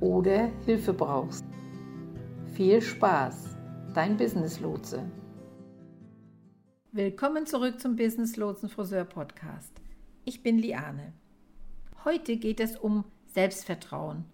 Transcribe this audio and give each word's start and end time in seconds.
oder 0.00 0.50
Hilfe 0.64 0.92
brauchst. 0.92 1.44
Viel 2.54 2.80
Spaß, 2.80 3.56
dein 3.94 4.16
Business 4.16 4.60
Lotse. 4.60 5.10
Willkommen 6.92 7.46
zurück 7.46 7.80
zum 7.80 7.96
Business 7.96 8.36
Lotsen 8.36 8.68
Friseur 8.68 9.04
Podcast. 9.04 9.72
Ich 10.24 10.42
bin 10.42 10.58
Liane. 10.58 11.12
Heute 12.04 12.36
geht 12.36 12.60
es 12.60 12.76
um 12.76 13.04
Selbstvertrauen 13.26 14.24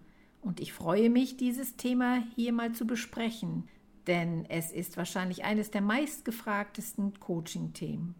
und 0.41 0.59
ich 0.59 0.73
freue 0.73 1.09
mich, 1.09 1.37
dieses 1.37 1.75
Thema 1.75 2.23
hier 2.35 2.53
mal 2.53 2.71
zu 2.71 2.87
besprechen, 2.87 3.67
denn 4.07 4.45
es 4.49 4.71
ist 4.71 4.95
wahrscheinlich 4.97 5.43
eines 5.43 5.69
der 5.69 5.81
meistgefragtesten 5.81 7.19
Coaching-Themen. 7.19 8.15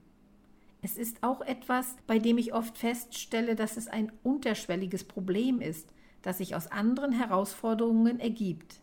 Es 0.81 0.97
ist 0.97 1.23
auch 1.23 1.41
etwas, 1.41 1.95
bei 2.05 2.19
dem 2.19 2.37
ich 2.37 2.53
oft 2.53 2.77
feststelle, 2.77 3.55
dass 3.55 3.77
es 3.77 3.87
ein 3.87 4.11
unterschwelliges 4.23 5.05
Problem 5.05 5.61
ist, 5.61 5.89
das 6.27 6.39
sich 6.39 6.55
aus 6.55 6.69
anderen 6.69 7.13
Herausforderungen 7.13 8.19
ergibt. 8.19 8.81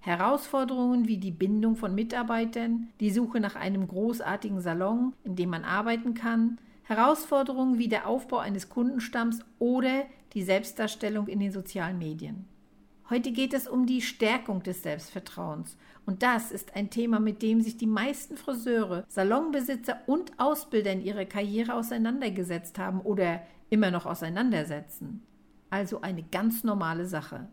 Herausforderungen 0.00 1.06
wie 1.06 1.18
die 1.18 1.30
Bindung 1.30 1.76
von 1.76 1.94
Mitarbeitern, 1.94 2.88
die 2.98 3.12
Suche 3.12 3.38
nach 3.38 3.54
einem 3.54 3.86
großartigen 3.86 4.60
Salon, 4.60 5.12
in 5.22 5.36
dem 5.36 5.50
man 5.50 5.62
arbeiten 5.62 6.14
kann, 6.14 6.58
Herausforderungen 6.82 7.78
wie 7.78 7.86
der 7.86 8.08
Aufbau 8.08 8.38
eines 8.38 8.70
Kundenstamms 8.70 9.38
oder 9.60 10.02
die 10.32 10.42
Selbstdarstellung 10.42 11.28
in 11.28 11.38
den 11.38 11.52
sozialen 11.52 11.98
Medien. 11.98 12.46
Heute 13.08 13.30
geht 13.30 13.54
es 13.54 13.68
um 13.68 13.86
die 13.86 14.02
Stärkung 14.02 14.64
des 14.64 14.82
Selbstvertrauens. 14.82 15.76
Und 16.06 16.24
das 16.24 16.50
ist 16.50 16.74
ein 16.74 16.90
Thema, 16.90 17.20
mit 17.20 17.40
dem 17.40 17.60
sich 17.60 17.76
die 17.76 17.86
meisten 17.86 18.36
Friseure, 18.36 19.04
Salonbesitzer 19.06 20.00
und 20.08 20.32
Ausbilder 20.40 20.90
in 20.90 21.04
ihrer 21.04 21.24
Karriere 21.24 21.74
auseinandergesetzt 21.74 22.80
haben 22.80 23.00
oder 23.00 23.42
immer 23.68 23.92
noch 23.92 24.06
auseinandersetzen 24.06 25.24
also 25.70 26.00
eine 26.02 26.22
ganz 26.22 26.64
normale 26.64 27.06
Sache. 27.06 27.48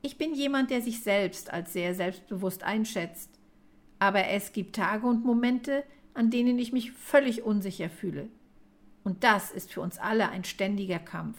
Ich 0.00 0.18
bin 0.18 0.34
jemand, 0.34 0.70
der 0.70 0.82
sich 0.82 1.02
selbst 1.02 1.52
als 1.52 1.72
sehr 1.72 1.94
selbstbewusst 1.94 2.64
einschätzt, 2.64 3.30
aber 3.98 4.26
es 4.28 4.52
gibt 4.52 4.74
Tage 4.74 5.06
und 5.06 5.24
Momente, 5.24 5.84
an 6.14 6.30
denen 6.30 6.58
ich 6.58 6.72
mich 6.72 6.92
völlig 6.92 7.42
unsicher 7.42 7.90
fühle. 7.90 8.28
Und 9.04 9.24
das 9.24 9.50
ist 9.50 9.72
für 9.72 9.80
uns 9.80 9.98
alle 9.98 10.28
ein 10.28 10.44
ständiger 10.44 10.98
Kampf. 10.98 11.38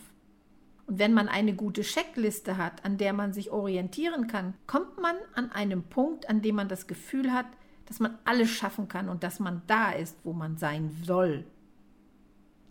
Und 0.85 0.99
wenn 0.99 1.13
man 1.13 1.29
eine 1.29 1.55
gute 1.55 1.81
Checkliste 1.81 2.57
hat, 2.57 2.83
an 2.83 2.97
der 2.97 3.13
man 3.13 3.33
sich 3.33 3.51
orientieren 3.51 4.27
kann, 4.27 4.53
kommt 4.67 4.99
man 5.01 5.15
an 5.33 5.51
einem 5.51 5.83
Punkt, 5.83 6.29
an 6.29 6.41
dem 6.41 6.55
man 6.55 6.67
das 6.67 6.87
Gefühl 6.87 7.31
hat, 7.31 7.45
dass 7.85 7.99
man 7.99 8.17
alles 8.25 8.49
schaffen 8.49 8.87
kann 8.87 9.09
und 9.09 9.23
dass 9.23 9.39
man 9.39 9.61
da 9.67 9.91
ist, 9.91 10.17
wo 10.23 10.33
man 10.33 10.57
sein 10.57 10.91
soll. 11.03 11.45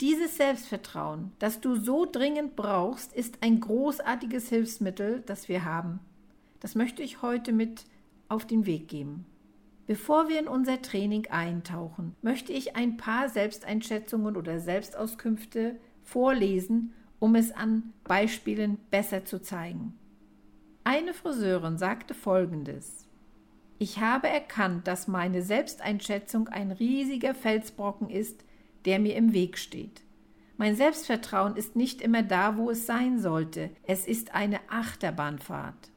Dieses 0.02 0.36
Selbstvertrauen, 0.36 1.30
das 1.38 1.60
du 1.60 1.76
so 1.76 2.08
dringend 2.10 2.56
brauchst, 2.56 3.12
ist 3.12 3.38
ein 3.40 3.60
großartiges 3.60 4.48
Hilfsmittel, 4.48 5.22
das 5.26 5.48
wir 5.48 5.64
haben. 5.64 6.00
Das 6.58 6.74
möchte 6.74 7.04
ich 7.04 7.22
heute 7.22 7.52
mit 7.52 7.84
auf 8.28 8.44
den 8.44 8.66
Weg 8.66 8.88
geben. 8.88 9.24
Bevor 9.86 10.28
wir 10.28 10.40
in 10.40 10.48
unser 10.48 10.82
Training 10.82 11.28
eintauchen, 11.28 12.16
möchte 12.20 12.52
ich 12.52 12.74
ein 12.74 12.96
paar 12.96 13.28
Selbsteinschätzungen 13.28 14.36
oder 14.36 14.58
Selbstauskünfte 14.58 15.76
vorlesen, 16.02 16.92
um 17.20 17.36
es 17.36 17.52
an 17.52 17.92
Beispielen 18.02 18.78
besser 18.90 19.24
zu 19.24 19.40
zeigen. 19.40 19.96
Eine 20.82 21.14
Friseurin 21.14 21.78
sagte 21.78 22.14
Folgendes. 22.14 23.06
Ich 23.78 24.00
habe 24.00 24.28
erkannt, 24.28 24.88
dass 24.88 25.06
meine 25.06 25.42
Selbsteinschätzung 25.42 26.48
ein 26.48 26.72
riesiger 26.72 27.36
Felsbrocken 27.36 28.10
ist, 28.10 28.44
der 28.84 28.98
mir 28.98 29.16
im 29.16 29.32
Weg 29.32 29.58
steht. 29.58 30.02
Mein 30.56 30.76
Selbstvertrauen 30.76 31.56
ist 31.56 31.76
nicht 31.76 32.00
immer 32.00 32.22
da, 32.22 32.56
wo 32.56 32.70
es 32.70 32.86
sein 32.86 33.18
sollte. 33.18 33.70
Es 33.82 34.06
ist 34.06 34.34
eine 34.34 34.60
Achterbahnfahrt. 34.68 35.90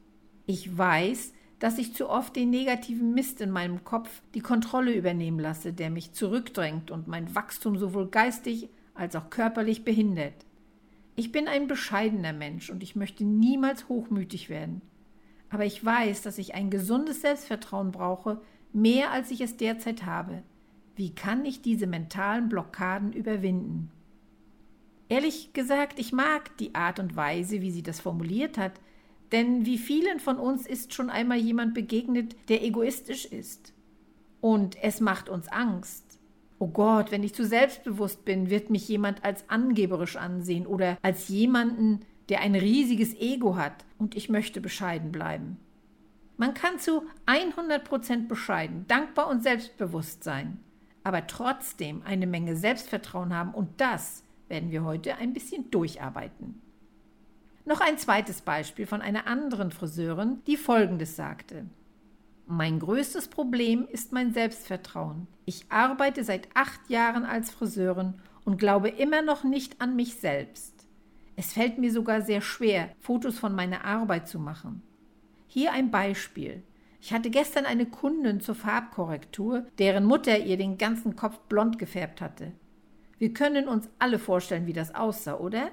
Ich 0.47 0.77
weiß, 0.77 1.33
dass 1.59 1.77
ich 1.77 1.93
zu 1.93 2.09
oft 2.09 2.35
den 2.35 2.49
negativen 2.49 3.13
Mist 3.13 3.41
in 3.41 3.51
meinem 3.51 3.83
Kopf 3.83 4.21
die 4.33 4.41
Kontrolle 4.41 4.93
übernehmen 4.93 5.39
lasse, 5.39 5.73
der 5.73 5.89
mich 5.89 6.13
zurückdrängt 6.13 6.91
und 6.91 7.07
mein 7.07 7.33
Wachstum 7.35 7.77
sowohl 7.77 8.07
geistig 8.09 8.69
als 8.93 9.15
auch 9.15 9.29
körperlich 9.29 9.83
behindert. 9.83 10.45
Ich 11.15 11.31
bin 11.31 11.47
ein 11.47 11.67
bescheidener 11.67 12.33
Mensch 12.33 12.69
und 12.69 12.83
ich 12.83 12.95
möchte 12.95 13.23
niemals 13.23 13.87
hochmütig 13.87 14.49
werden. 14.49 14.81
Aber 15.49 15.65
ich 15.65 15.83
weiß, 15.83 16.23
dass 16.23 16.37
ich 16.37 16.55
ein 16.55 16.69
gesundes 16.69 17.21
Selbstvertrauen 17.21 17.91
brauche, 17.91 18.41
mehr 18.73 19.11
als 19.11 19.31
ich 19.31 19.41
es 19.41 19.55
derzeit 19.57 20.05
habe. 20.05 20.43
Wie 20.95 21.13
kann 21.13 21.43
ich 21.43 21.61
diese 21.61 21.87
mentalen 21.87 22.47
Blockaden 22.47 23.11
überwinden? 23.11 23.91
Ehrlich 25.09 25.51
gesagt, 25.51 25.99
ich 25.99 26.13
mag 26.13 26.55
die 26.57 26.73
Art 26.73 26.99
und 26.99 27.17
Weise, 27.17 27.61
wie 27.61 27.71
sie 27.71 27.83
das 27.83 27.99
formuliert 27.99 28.57
hat, 28.57 28.79
denn 29.33 29.65
wie 29.65 29.77
vielen 29.77 30.19
von 30.19 30.37
uns 30.37 30.65
ist 30.65 30.93
schon 30.93 31.09
einmal 31.09 31.37
jemand 31.37 31.73
begegnet, 31.73 32.35
der 32.47 32.63
egoistisch 32.63 33.25
ist. 33.25 33.73
Und 34.39 34.81
es 34.81 35.01
macht 35.01 35.27
uns 35.27 35.49
Angst. 35.49 36.17
Oh 36.59 36.67
Gott, 36.67 37.11
wenn 37.11 37.23
ich 37.23 37.35
zu 37.35 37.45
selbstbewusst 37.45 38.23
bin, 38.23 38.49
wird 38.49 38.69
mich 38.69 38.87
jemand 38.87 39.25
als 39.25 39.49
angeberisch 39.49 40.15
ansehen 40.15 40.65
oder 40.65 40.97
als 41.01 41.27
jemanden, 41.27 42.05
der 42.29 42.39
ein 42.39 42.55
riesiges 42.55 43.13
Ego 43.15 43.57
hat 43.57 43.83
und 43.97 44.15
ich 44.15 44.29
möchte 44.29 44.61
bescheiden 44.61 45.11
bleiben. 45.11 45.57
Man 46.37 46.53
kann 46.53 46.79
zu 46.79 47.03
100% 47.25 48.27
bescheiden, 48.27 48.85
dankbar 48.87 49.27
und 49.27 49.43
selbstbewusst 49.43 50.23
sein 50.23 50.59
aber 51.05 51.27
trotzdem 51.27 52.01
eine 52.03 52.25
Menge 52.25 52.57
Selbstvertrauen 52.57 53.33
haben 53.33 53.53
und 53.53 53.69
das 53.79 54.23
werden 54.47 54.71
wir 54.71 54.83
heute 54.83 55.15
ein 55.17 55.33
bisschen 55.33 55.69
durcharbeiten. 55.69 56.59
Noch 57.63 57.79
ein 57.79 57.99
zweites 57.99 58.41
Beispiel 58.41 58.87
von 58.87 59.01
einer 59.01 59.27
anderen 59.27 59.71
Friseurin, 59.71 60.41
die 60.47 60.57
Folgendes 60.57 61.15
sagte. 61.15 61.67
Mein 62.47 62.79
größtes 62.79 63.27
Problem 63.27 63.87
ist 63.87 64.13
mein 64.13 64.33
Selbstvertrauen. 64.33 65.27
Ich 65.45 65.65
arbeite 65.69 66.23
seit 66.23 66.47
acht 66.55 66.89
Jahren 66.89 67.23
als 67.23 67.51
Friseurin 67.51 68.15
und 68.43 68.57
glaube 68.57 68.89
immer 68.89 69.21
noch 69.21 69.43
nicht 69.43 69.81
an 69.81 69.95
mich 69.95 70.15
selbst. 70.15 70.87
Es 71.35 71.53
fällt 71.53 71.77
mir 71.77 71.91
sogar 71.91 72.23
sehr 72.23 72.41
schwer, 72.41 72.89
Fotos 72.99 73.37
von 73.37 73.53
meiner 73.53 73.85
Arbeit 73.85 74.27
zu 74.27 74.39
machen. 74.39 74.81
Hier 75.47 75.71
ein 75.71 75.91
Beispiel. 75.91 76.63
Ich 77.05 77.13
hatte 77.13 77.29
gestern 77.29 77.67
eine 77.67 77.85
Kundin 77.85 78.41
zur 78.41 78.55
Farbkorrektur, 78.55 79.67
deren 79.77 80.05
Mutter 80.05 80.39
ihr 80.39 80.57
den 80.57 80.79
ganzen 80.79 81.15
Kopf 81.15 81.37
blond 81.41 81.77
gefärbt 81.77 82.19
hatte. 82.19 82.51
Wir 83.19 83.31
können 83.31 83.67
uns 83.67 83.91
alle 83.99 84.17
vorstellen, 84.17 84.65
wie 84.65 84.73
das 84.73 84.95
aussah, 84.95 85.37
oder? 85.37 85.69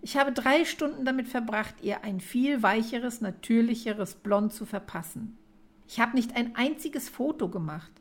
Ich 0.00 0.16
habe 0.16 0.32
drei 0.32 0.64
Stunden 0.64 1.04
damit 1.04 1.28
verbracht, 1.28 1.76
ihr 1.82 2.02
ein 2.02 2.18
viel 2.18 2.64
weicheres, 2.64 3.20
natürlicheres 3.20 4.16
Blond 4.16 4.52
zu 4.52 4.66
verpassen. 4.66 5.38
Ich 5.86 6.00
habe 6.00 6.16
nicht 6.16 6.34
ein 6.34 6.56
einziges 6.56 7.08
Foto 7.08 7.48
gemacht. 7.48 7.92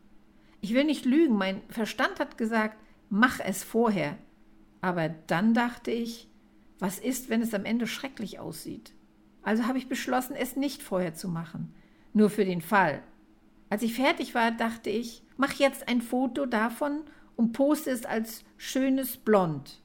Ich 0.59 0.73
will 0.73 0.85
nicht 0.85 1.05
lügen, 1.05 1.37
mein 1.37 1.61
Verstand 1.69 2.19
hat 2.19 2.39
gesagt, 2.39 2.77
mach 3.11 3.39
es 3.39 3.63
vorher. 3.63 4.17
Aber 4.81 5.09
dann 5.27 5.53
dachte 5.53 5.91
ich, 5.91 6.31
was 6.79 6.97
ist, 6.97 7.29
wenn 7.29 7.43
es 7.43 7.53
am 7.53 7.65
Ende 7.65 7.85
schrecklich 7.85 8.39
aussieht? 8.39 8.91
Also 9.43 9.67
habe 9.67 9.77
ich 9.77 9.87
beschlossen, 9.87 10.35
es 10.35 10.55
nicht 10.55 10.81
vorher 10.81 11.13
zu 11.13 11.27
machen 11.29 11.75
nur 12.13 12.29
für 12.29 12.45
den 12.45 12.61
Fall. 12.61 13.01
Als 13.69 13.83
ich 13.83 13.93
fertig 13.93 14.35
war, 14.35 14.51
dachte 14.51 14.89
ich, 14.89 15.23
mach 15.37 15.53
jetzt 15.53 15.87
ein 15.87 16.01
Foto 16.01 16.45
davon 16.45 17.03
und 17.35 17.53
poste 17.53 17.89
es 17.89 18.05
als 18.05 18.43
schönes 18.57 19.17
Blond. 19.17 19.81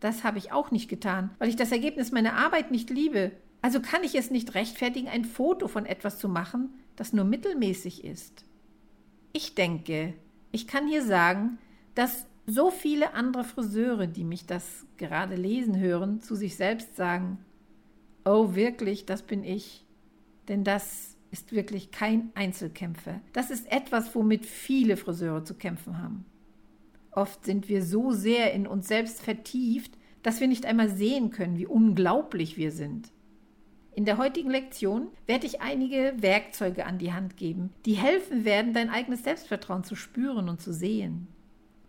Das 0.00 0.24
habe 0.24 0.38
ich 0.38 0.50
auch 0.50 0.72
nicht 0.72 0.88
getan, 0.88 1.30
weil 1.38 1.48
ich 1.48 1.56
das 1.56 1.70
Ergebnis 1.70 2.10
meiner 2.10 2.34
Arbeit 2.34 2.70
nicht 2.72 2.90
liebe. 2.90 3.30
Also 3.60 3.80
kann 3.80 4.02
ich 4.02 4.16
es 4.16 4.32
nicht 4.32 4.54
rechtfertigen, 4.54 5.08
ein 5.08 5.24
Foto 5.24 5.68
von 5.68 5.86
etwas 5.86 6.18
zu 6.18 6.28
machen, 6.28 6.74
das 6.96 7.12
nur 7.12 7.24
mittelmäßig 7.24 8.04
ist. 8.04 8.44
Ich 9.32 9.54
denke, 9.54 10.14
ich 10.50 10.66
kann 10.66 10.88
hier 10.88 11.04
sagen, 11.04 11.58
dass 11.94 12.26
so 12.46 12.70
viele 12.70 13.14
andere 13.14 13.44
Friseure, 13.44 14.08
die 14.08 14.24
mich 14.24 14.46
das 14.46 14.84
gerade 14.96 15.36
lesen 15.36 15.78
hören, 15.78 16.20
zu 16.20 16.34
sich 16.34 16.56
selbst 16.56 16.96
sagen, 16.96 17.38
oh 18.24 18.54
wirklich, 18.54 19.06
das 19.06 19.22
bin 19.22 19.44
ich. 19.44 19.84
Denn 20.48 20.64
das 20.64 21.11
ist 21.32 21.52
wirklich 21.52 21.90
kein 21.90 22.30
Einzelkämpfer. 22.34 23.20
Das 23.32 23.50
ist 23.50 23.72
etwas, 23.72 24.14
womit 24.14 24.46
viele 24.46 24.96
Friseure 24.96 25.44
zu 25.44 25.54
kämpfen 25.54 25.98
haben. 25.98 26.24
Oft 27.10 27.44
sind 27.44 27.68
wir 27.68 27.82
so 27.82 28.12
sehr 28.12 28.52
in 28.52 28.66
uns 28.66 28.86
selbst 28.86 29.22
vertieft, 29.22 29.92
dass 30.22 30.40
wir 30.40 30.46
nicht 30.46 30.66
einmal 30.66 30.88
sehen 30.88 31.30
können, 31.30 31.58
wie 31.58 31.66
unglaublich 31.66 32.56
wir 32.56 32.70
sind. 32.70 33.10
In 33.94 34.04
der 34.04 34.18
heutigen 34.18 34.50
Lektion 34.50 35.08
werde 35.26 35.46
ich 35.46 35.60
einige 35.60 36.14
Werkzeuge 36.18 36.86
an 36.86 36.98
die 36.98 37.12
Hand 37.12 37.36
geben, 37.36 37.70
die 37.84 37.94
helfen 37.94 38.44
werden, 38.44 38.72
dein 38.72 38.88
eigenes 38.88 39.24
Selbstvertrauen 39.24 39.84
zu 39.84 39.96
spüren 39.96 40.48
und 40.48 40.60
zu 40.60 40.72
sehen. 40.72 41.28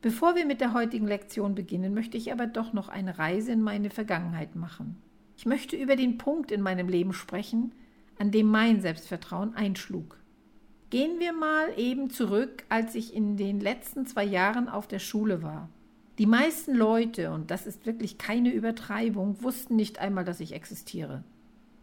Bevor 0.02 0.36
wir 0.36 0.46
mit 0.46 0.60
der 0.60 0.74
heutigen 0.74 1.08
Lektion 1.08 1.56
beginnen, 1.56 1.94
möchte 1.94 2.18
ich 2.18 2.34
aber 2.34 2.48
doch 2.48 2.74
noch 2.74 2.90
eine 2.90 3.20
Reise 3.20 3.54
in 3.54 3.62
meine 3.62 3.90
Vergangenheit 3.90 4.56
machen. 4.56 4.98
Ich 5.38 5.46
möchte 5.46 5.78
über 5.78 5.96
den 5.96 6.18
Punkt 6.18 6.52
in 6.52 6.62
meinem 6.62 6.90
Leben 6.90 7.14
sprechen, 7.14 7.74
an 8.24 8.32
dem 8.32 8.48
mein 8.48 8.80
Selbstvertrauen 8.80 9.54
einschlug. 9.54 10.18
Gehen 10.90 11.20
wir 11.20 11.34
mal 11.34 11.78
eben 11.78 12.10
zurück, 12.10 12.64
als 12.70 12.96
ich 12.96 13.14
in 13.14 13.36
den 13.36 13.60
letzten 13.60 14.06
zwei 14.06 14.24
Jahren 14.24 14.70
auf 14.70 14.88
der 14.88 15.00
Schule 15.00 15.44
war. 15.44 15.68
Die 16.20 16.26
meisten 16.26 16.74
Leute, 16.74 17.32
und 17.32 17.52
das 17.52 17.68
ist 17.68 17.86
wirklich 17.86 18.18
keine 18.18 18.54
Übertreibung, 18.54 19.44
wussten 19.44 19.76
nicht 19.76 20.00
einmal, 20.00 20.24
dass 20.24 20.40
ich 20.40 20.54
existiere. 20.54 21.26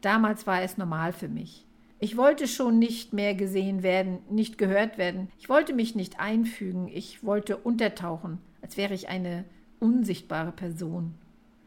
Damals 0.01 0.47
war 0.47 0.63
es 0.63 0.79
normal 0.79 1.13
für 1.13 1.29
mich. 1.29 1.67
Ich 1.99 2.17
wollte 2.17 2.49
schon 2.49 2.79
nicht 2.79 3.13
mehr 3.13 3.35
gesehen 3.35 3.83
werden, 3.83 4.21
nicht 4.31 4.57
gehört 4.57 4.97
werden. 4.97 5.29
Ich 5.39 5.51
wollte 5.51 5.75
mich 5.75 5.95
nicht 5.95 6.21
einfügen. 6.21 6.89
Ich 6.89 7.23
wollte 7.23 7.59
untertauchen, 7.59 8.39
als 8.63 8.79
wäre 8.79 8.95
ich 8.95 9.11
eine 9.11 9.45
unsichtbare 9.79 10.53
Person. 10.53 11.17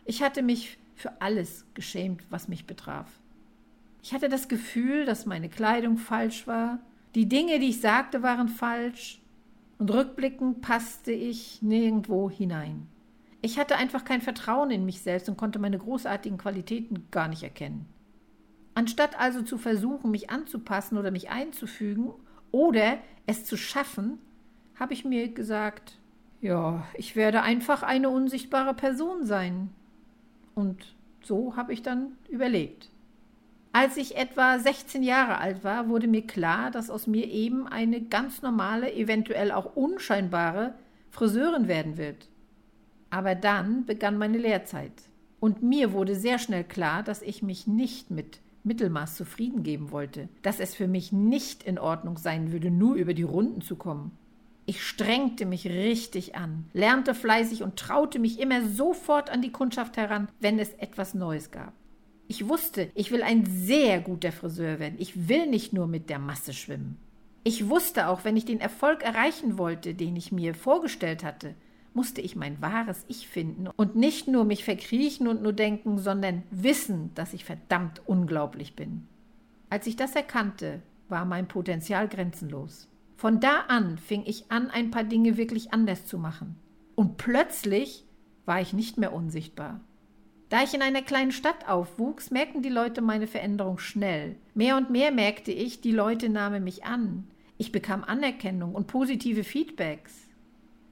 Ich 0.04 0.24
hatte 0.24 0.42
mich 0.42 0.80
für 0.96 1.22
alles 1.22 1.64
geschämt, 1.76 2.24
was 2.32 2.48
mich 2.48 2.66
betraf. 2.66 3.06
Ich 4.04 4.14
hatte 4.14 4.28
das 4.28 4.50
Gefühl, 4.50 5.06
dass 5.06 5.26
meine 5.26 5.48
Kleidung 5.48 5.98
falsch 5.98 6.46
war. 6.46 6.80
Die 7.16 7.30
Dinge, 7.30 7.60
die 7.60 7.70
ich 7.70 7.80
sagte, 7.80 8.22
waren 8.22 8.50
falsch. 8.50 9.22
Und 9.80 9.92
rückblickend 9.92 10.62
passte 10.62 11.14
ich 11.14 11.62
nirgendwo 11.62 12.30
hinein. 12.30 12.88
Ich 13.42 13.58
hatte 13.58 13.78
einfach 13.78 14.04
kein 14.04 14.22
Vertrauen 14.22 14.72
in 14.72 14.86
mich 14.86 15.02
selbst 15.02 15.30
und 15.30 15.38
konnte 15.38 15.58
meine 15.58 15.78
großartigen 15.78 16.38
Qualitäten 16.38 17.08
gar 17.12 17.30
nicht 17.30 17.44
erkennen. 17.44 17.86
Anstatt 18.76 19.18
also 19.18 19.42
zu 19.42 19.58
versuchen, 19.58 20.12
mich 20.12 20.30
anzupassen 20.30 20.98
oder 20.98 21.10
mich 21.10 21.30
einzufügen 21.30 22.12
oder 22.52 22.98
es 23.26 23.46
zu 23.46 23.56
schaffen, 23.56 24.20
habe 24.78 24.94
ich 24.94 25.06
mir 25.06 25.30
gesagt, 25.30 25.98
ja, 26.42 26.86
ich 26.96 27.16
werde 27.16 27.42
einfach 27.42 27.84
eine 27.84 28.10
unsichtbare 28.10 28.74
Person 28.74 29.26
sein. 29.26 29.70
Und 30.56 30.94
so 31.22 31.56
habe 31.56 31.72
ich 31.72 31.82
dann 31.82 32.18
überlebt. 32.28 32.90
Als 33.76 33.98
ich 33.98 34.18
etwa 34.18 34.60
16 34.60 35.02
Jahre 35.02 35.40
alt 35.40 35.64
war, 35.64 35.90
wurde 35.90 36.08
mir 36.08 36.28
klar, 36.28 36.70
dass 36.70 36.92
aus 36.92 37.08
mir 37.08 37.28
eben 37.28 37.68
eine 37.68 38.02
ganz 38.02 38.44
normale, 38.44 38.94
eventuell 38.94 39.52
auch 39.52 39.76
unscheinbare 39.76 40.76
Friseurin 41.10 41.68
werden 41.68 41.98
wird. 41.98 42.30
Aber 43.10 43.34
dann 43.34 43.88
begann 43.88 44.20
meine 44.20 44.38
Lehrzeit. 44.38 44.92
Und 45.40 45.64
mir 45.64 45.92
wurde 45.92 46.16
sehr 46.16 46.38
schnell 46.38 46.64
klar, 46.64 47.02
dass 47.02 47.24
ich 47.24 47.42
mich 47.42 47.66
nicht 47.66 48.12
mit 48.12 48.42
Mittelmaß 48.64 49.16
zufrieden 49.16 49.64
geben 49.64 49.90
wollte, 49.90 50.30
dass 50.44 50.60
es 50.60 50.76
für 50.76 50.88
mich 50.88 51.12
nicht 51.12 51.64
in 51.64 51.80
Ordnung 51.80 52.18
sein 52.18 52.52
würde, 52.52 52.70
nur 52.70 52.94
über 52.94 53.16
die 53.16 53.24
Runden 53.24 53.62
zu 53.62 53.76
kommen. 53.76 54.12
Ich 54.68 54.84
strengte 54.84 55.48
mich 55.48 55.66
richtig 55.68 56.36
an, 56.36 56.66
lernte 56.74 57.16
fleißig 57.16 57.64
und 57.64 57.76
traute 57.76 58.20
mich 58.20 58.40
immer 58.40 58.64
sofort 58.64 59.32
an 59.32 59.42
die 59.42 59.52
Kundschaft 59.52 59.98
heran, 59.98 60.30
wenn 60.40 60.60
es 60.60 60.74
etwas 60.76 61.16
Neues 61.16 61.50
gab. 61.50 61.74
Ich 62.28 62.48
wusste, 62.48 62.90
ich 62.96 63.12
will 63.12 63.24
ein 63.24 63.46
sehr 63.46 64.00
guter 64.00 64.32
Friseur 64.32 64.80
werden. 64.80 64.96
Ich 64.98 65.28
will 65.28 65.48
nicht 65.48 65.74
nur 65.74 65.88
mit 65.88 66.10
der 66.10 66.20
Masse 66.20 66.54
schwimmen. 66.54 66.98
Ich 67.44 67.70
wusste 67.70 68.08
auch, 68.08 68.24
wenn 68.24 68.38
ich 68.38 68.46
den 68.46 68.62
Erfolg 68.62 69.04
erreichen 69.04 69.58
wollte, 69.58 69.94
den 69.94 70.16
ich 70.16 70.32
mir 70.32 70.56
vorgestellt 70.56 71.24
hatte, 71.24 71.56
musste 71.94 72.22
ich 72.22 72.36
mein 72.36 72.62
wahres 72.62 73.06
Ich 73.08 73.28
finden 73.28 73.68
und 73.68 73.96
nicht 73.96 74.28
nur 74.28 74.46
mich 74.46 74.64
verkriechen 74.64 75.28
und 75.28 75.44
nur 75.44 75.54
denken, 75.54 76.00
sondern 76.00 76.44
wissen, 76.50 77.12
dass 77.16 77.34
ich 77.34 77.46
verdammt 77.46 78.02
unglaublich 78.06 78.76
bin. 78.76 79.08
Als 79.70 79.88
ich 79.88 79.96
das 79.96 80.16
erkannte, 80.16 80.82
war 81.10 81.26
mein 81.26 81.48
Potenzial 81.48 82.08
grenzenlos. 82.08 82.88
Von 83.16 83.40
da 83.40 83.62
an 83.68 83.98
fing 83.98 84.24
ich 84.26 84.52
an, 84.52 84.70
ein 84.70 84.92
paar 84.92 85.04
Dinge 85.04 85.38
wirklich 85.38 85.74
anders 85.74 86.06
zu 86.06 86.18
machen. 86.18 86.56
Und 86.96 87.18
plötzlich 87.18 88.06
war 88.46 88.62
ich 88.62 88.74
nicht 88.74 88.98
mehr 88.98 89.14
unsichtbar. 89.14 89.82
Da 90.54 90.62
ich 90.62 90.76
in 90.76 90.84
einer 90.84 91.02
kleinen 91.02 91.32
Stadt 91.32 91.68
aufwuchs, 91.68 92.30
merkten 92.30 92.62
die 92.62 92.70
Leute 92.70 93.02
meine 93.02 93.26
Veränderung 93.26 93.80
schnell. 93.80 94.36
Mehr 94.54 94.78
und 94.78 94.92
mehr 94.92 95.12
merkte 95.12 95.52
ich, 95.52 95.82
die 95.82 95.92
Leute 95.92 96.30
nahmen 96.30 96.64
mich 96.64 96.86
an. 96.86 97.24
Ich 97.58 97.72
bekam 97.72 98.04
Anerkennung 98.04 98.76
und 98.76 98.86
positive 98.86 99.44
Feedbacks. 99.44 100.14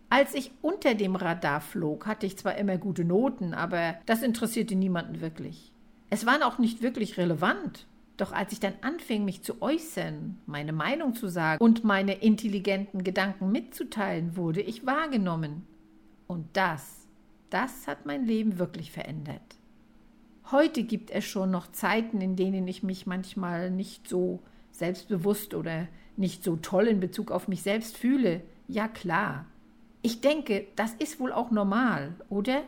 Als 0.10 0.34
ich 0.34 0.50
unter 0.64 0.96
dem 0.96 1.16
Radar 1.16 1.62
flog, 1.62 2.08
hatte 2.08 2.26
ich 2.26 2.40
zwar 2.40 2.56
immer 2.58 2.80
gute 2.80 3.06
Noten, 3.06 3.54
aber 3.54 3.98
das 4.08 4.24
interessierte 4.24 4.74
niemanden 4.74 5.22
wirklich. 5.22 5.72
Es 6.10 6.26
waren 6.26 6.42
auch 6.42 6.58
nicht 6.58 6.82
wirklich 6.82 7.18
relevant. 7.18 7.86
Doch 8.18 8.32
als 8.32 8.54
ich 8.54 8.60
dann 8.60 8.74
anfing, 8.82 9.26
mich 9.26 9.44
zu 9.44 9.62
äußern, 9.62 10.40
meine 10.48 10.74
Meinung 10.74 11.14
zu 11.14 11.28
sagen 11.28 11.64
und 11.64 11.84
meine 11.84 12.14
intelligenten 12.14 13.04
Gedanken 13.04 13.52
mitzuteilen, 13.52 14.36
wurde 14.36 14.62
ich 14.62 14.88
wahrgenommen. 14.88 15.68
Und 16.26 16.48
das, 16.54 17.01
das 17.52 17.86
hat 17.86 18.06
mein 18.06 18.26
Leben 18.26 18.58
wirklich 18.58 18.92
verändert. 18.92 19.42
Heute 20.52 20.84
gibt 20.84 21.12
es 21.12 21.26
schon 21.26 21.52
noch 21.52 21.72
Zeiten, 21.72 22.20
in 22.20 22.36
denen 22.36 22.68
ich 22.68 22.82
mich 22.82 23.06
manchmal 23.06 23.70
nicht 23.70 24.10
so 24.10 24.40
selbstbewusst 24.72 25.54
oder 25.54 25.88
nicht 26.18 26.44
so 26.44 26.56
toll 26.56 26.88
in 26.88 27.00
Bezug 27.00 27.30
auf 27.30 27.48
mich 27.48 27.62
selbst 27.62 27.98
fühle. 27.98 28.42
Ja 28.68 28.88
klar, 28.88 29.46
ich 30.02 30.22
denke, 30.22 30.66
das 30.76 30.94
ist 30.94 31.20
wohl 31.20 31.32
auch 31.32 31.52
normal, 31.52 32.16
oder? 32.30 32.64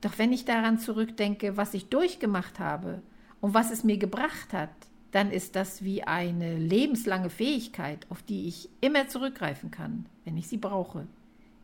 Doch 0.00 0.18
wenn 0.18 0.32
ich 0.32 0.44
daran 0.44 0.78
zurückdenke, 0.78 1.56
was 1.56 1.74
ich 1.74 1.88
durchgemacht 1.88 2.60
habe 2.60 3.02
und 3.40 3.52
was 3.54 3.70
es 3.70 3.82
mir 3.82 3.98
gebracht 3.98 4.52
hat, 4.52 4.70
dann 5.10 5.30
ist 5.30 5.56
das 5.56 5.82
wie 5.82 6.02
eine 6.04 6.56
lebenslange 6.56 7.30
Fähigkeit, 7.30 8.06
auf 8.10 8.22
die 8.22 8.46
ich 8.46 8.68
immer 8.80 9.08
zurückgreifen 9.08 9.70
kann, 9.70 10.06
wenn 10.24 10.36
ich 10.36 10.48
sie 10.48 10.58
brauche. 10.58 11.06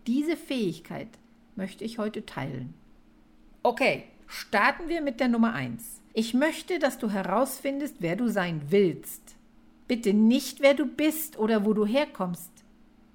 Diese 0.07 0.37
Fähigkeit 0.37 1.09
möchte 1.57 1.85
ich 1.85 1.99
heute 1.99 2.27
teilen. 2.27 2.75
Okay, 3.63 4.05
starten 4.27 4.89
wir 4.89 5.01
mit 5.01 5.21
der 5.21 5.29
Nummer 5.29 5.55
1. 5.55 6.03
Ich 6.13 6.35
möchte, 6.35 6.79
dass 6.79 6.99
du 6.99 7.11
herausfindest, 7.11 7.97
wer 8.01 8.17
du 8.17 8.29
sein 8.29 8.63
willst. 8.69 9.37
Bitte 9.89 10.15
nicht, 10.15 10.61
wer 10.61 10.75
du 10.75 10.87
bist 10.87 11.39
oder 11.39 11.65
wo 11.65 11.73
du 11.73 11.85
herkommst, 11.85 12.51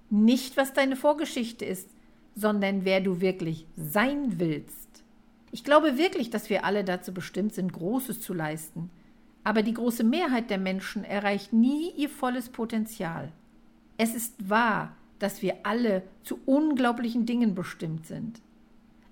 nicht, 0.10 0.58
was 0.58 0.74
deine 0.74 0.96
Vorgeschichte 0.96 1.66
ist, 1.66 1.90
sondern 2.36 2.86
wer 2.86 3.02
du 3.02 3.22
wirklich 3.22 3.66
sein 3.76 4.40
willst. 4.40 5.04
Ich 5.52 5.64
glaube 5.64 5.98
wirklich, 5.98 6.30
dass 6.30 6.50
wir 6.50 6.64
alle 6.64 6.84
dazu 6.84 7.14
bestimmt 7.14 7.54
sind, 7.54 7.74
Großes 7.74 8.22
zu 8.22 8.34
leisten. 8.34 8.90
Aber 9.44 9.64
die 9.64 9.74
große 9.74 10.04
Mehrheit 10.04 10.50
der 10.50 10.58
Menschen 10.58 11.04
erreicht 11.04 11.54
nie 11.54 11.92
ihr 11.92 12.10
volles 12.10 12.50
Potenzial. 12.50 13.32
Es 13.98 14.14
ist 14.14 14.50
wahr, 14.50 14.96
dass 15.20 15.42
wir 15.42 15.58
alle 15.64 16.04
zu 16.24 16.40
unglaublichen 16.46 17.26
Dingen 17.26 17.56
bestimmt 17.56 18.08
sind. 18.08 18.42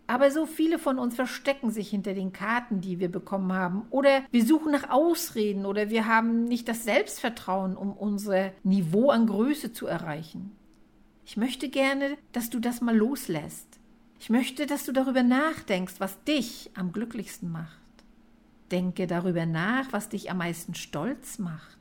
Aber 0.07 0.31
so 0.31 0.45
viele 0.45 0.79
von 0.79 0.99
uns 0.99 1.15
verstecken 1.15 1.69
sich 1.69 1.89
hinter 1.89 2.13
den 2.13 2.31
Karten, 2.31 2.79
die 2.79 2.99
wir 2.99 3.11
bekommen 3.11 3.51
haben, 3.51 3.83
oder 3.89 4.23
wir 4.31 4.45
suchen 4.45 4.71
nach 4.71 4.89
Ausreden, 4.89 5.65
oder 5.65 5.89
wir 5.89 6.07
haben 6.07 6.45
nicht 6.45 6.69
das 6.69 6.85
Selbstvertrauen, 6.85 7.75
um 7.75 7.91
unser 7.91 8.51
Niveau 8.63 9.09
an 9.09 9.27
Größe 9.27 9.73
zu 9.73 9.85
erreichen. 9.85 10.53
Ich 11.25 11.35
möchte 11.35 11.67
gerne, 11.67 12.17
dass 12.31 12.49
du 12.49 12.61
das 12.61 12.79
mal 12.79 12.95
loslässt. 12.95 13.67
Ich 14.19 14.29
möchte, 14.29 14.65
dass 14.65 14.85
du 14.85 14.93
darüber 14.93 15.23
nachdenkst, 15.23 15.95
was 15.99 16.23
dich 16.23 16.71
am 16.73 16.93
glücklichsten 16.93 17.51
macht. 17.51 17.77
Denke 18.71 19.07
darüber 19.07 19.45
nach, 19.45 19.91
was 19.91 20.07
dich 20.07 20.31
am 20.31 20.37
meisten 20.37 20.73
stolz 20.73 21.37
macht. 21.37 21.76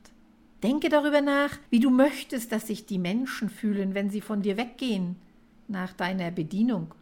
Denke 0.63 0.89
darüber 0.89 1.21
nach, 1.21 1.57
wie 1.69 1.79
du 1.79 1.89
möchtest, 1.89 2.51
dass 2.51 2.67
sich 2.67 2.85
die 2.85 2.97
Menschen 2.97 3.49
fühlen, 3.49 3.93
wenn 3.93 4.09
sie 4.09 4.21
von 4.21 4.41
dir 4.41 4.57
weggehen, 4.57 5.15
nach 5.67 5.93
deiner 5.93 6.31
Bedienung. 6.31 6.93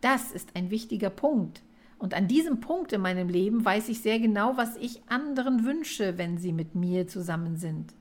Das 0.00 0.32
ist 0.32 0.56
ein 0.56 0.70
wichtiger 0.70 1.10
Punkt. 1.10 1.62
Und 1.98 2.14
an 2.14 2.28
diesem 2.28 2.60
Punkt 2.60 2.92
in 2.92 3.02
meinem 3.02 3.28
Leben 3.28 3.64
weiß 3.64 3.90
ich 3.90 4.00
sehr 4.00 4.18
genau, 4.18 4.56
was 4.56 4.76
ich 4.76 5.02
anderen 5.08 5.64
wünsche, 5.64 6.16
wenn 6.16 6.38
sie 6.38 6.52
mit 6.52 6.74
mir 6.74 7.06
zusammen 7.06 7.56
sind. 7.56 7.94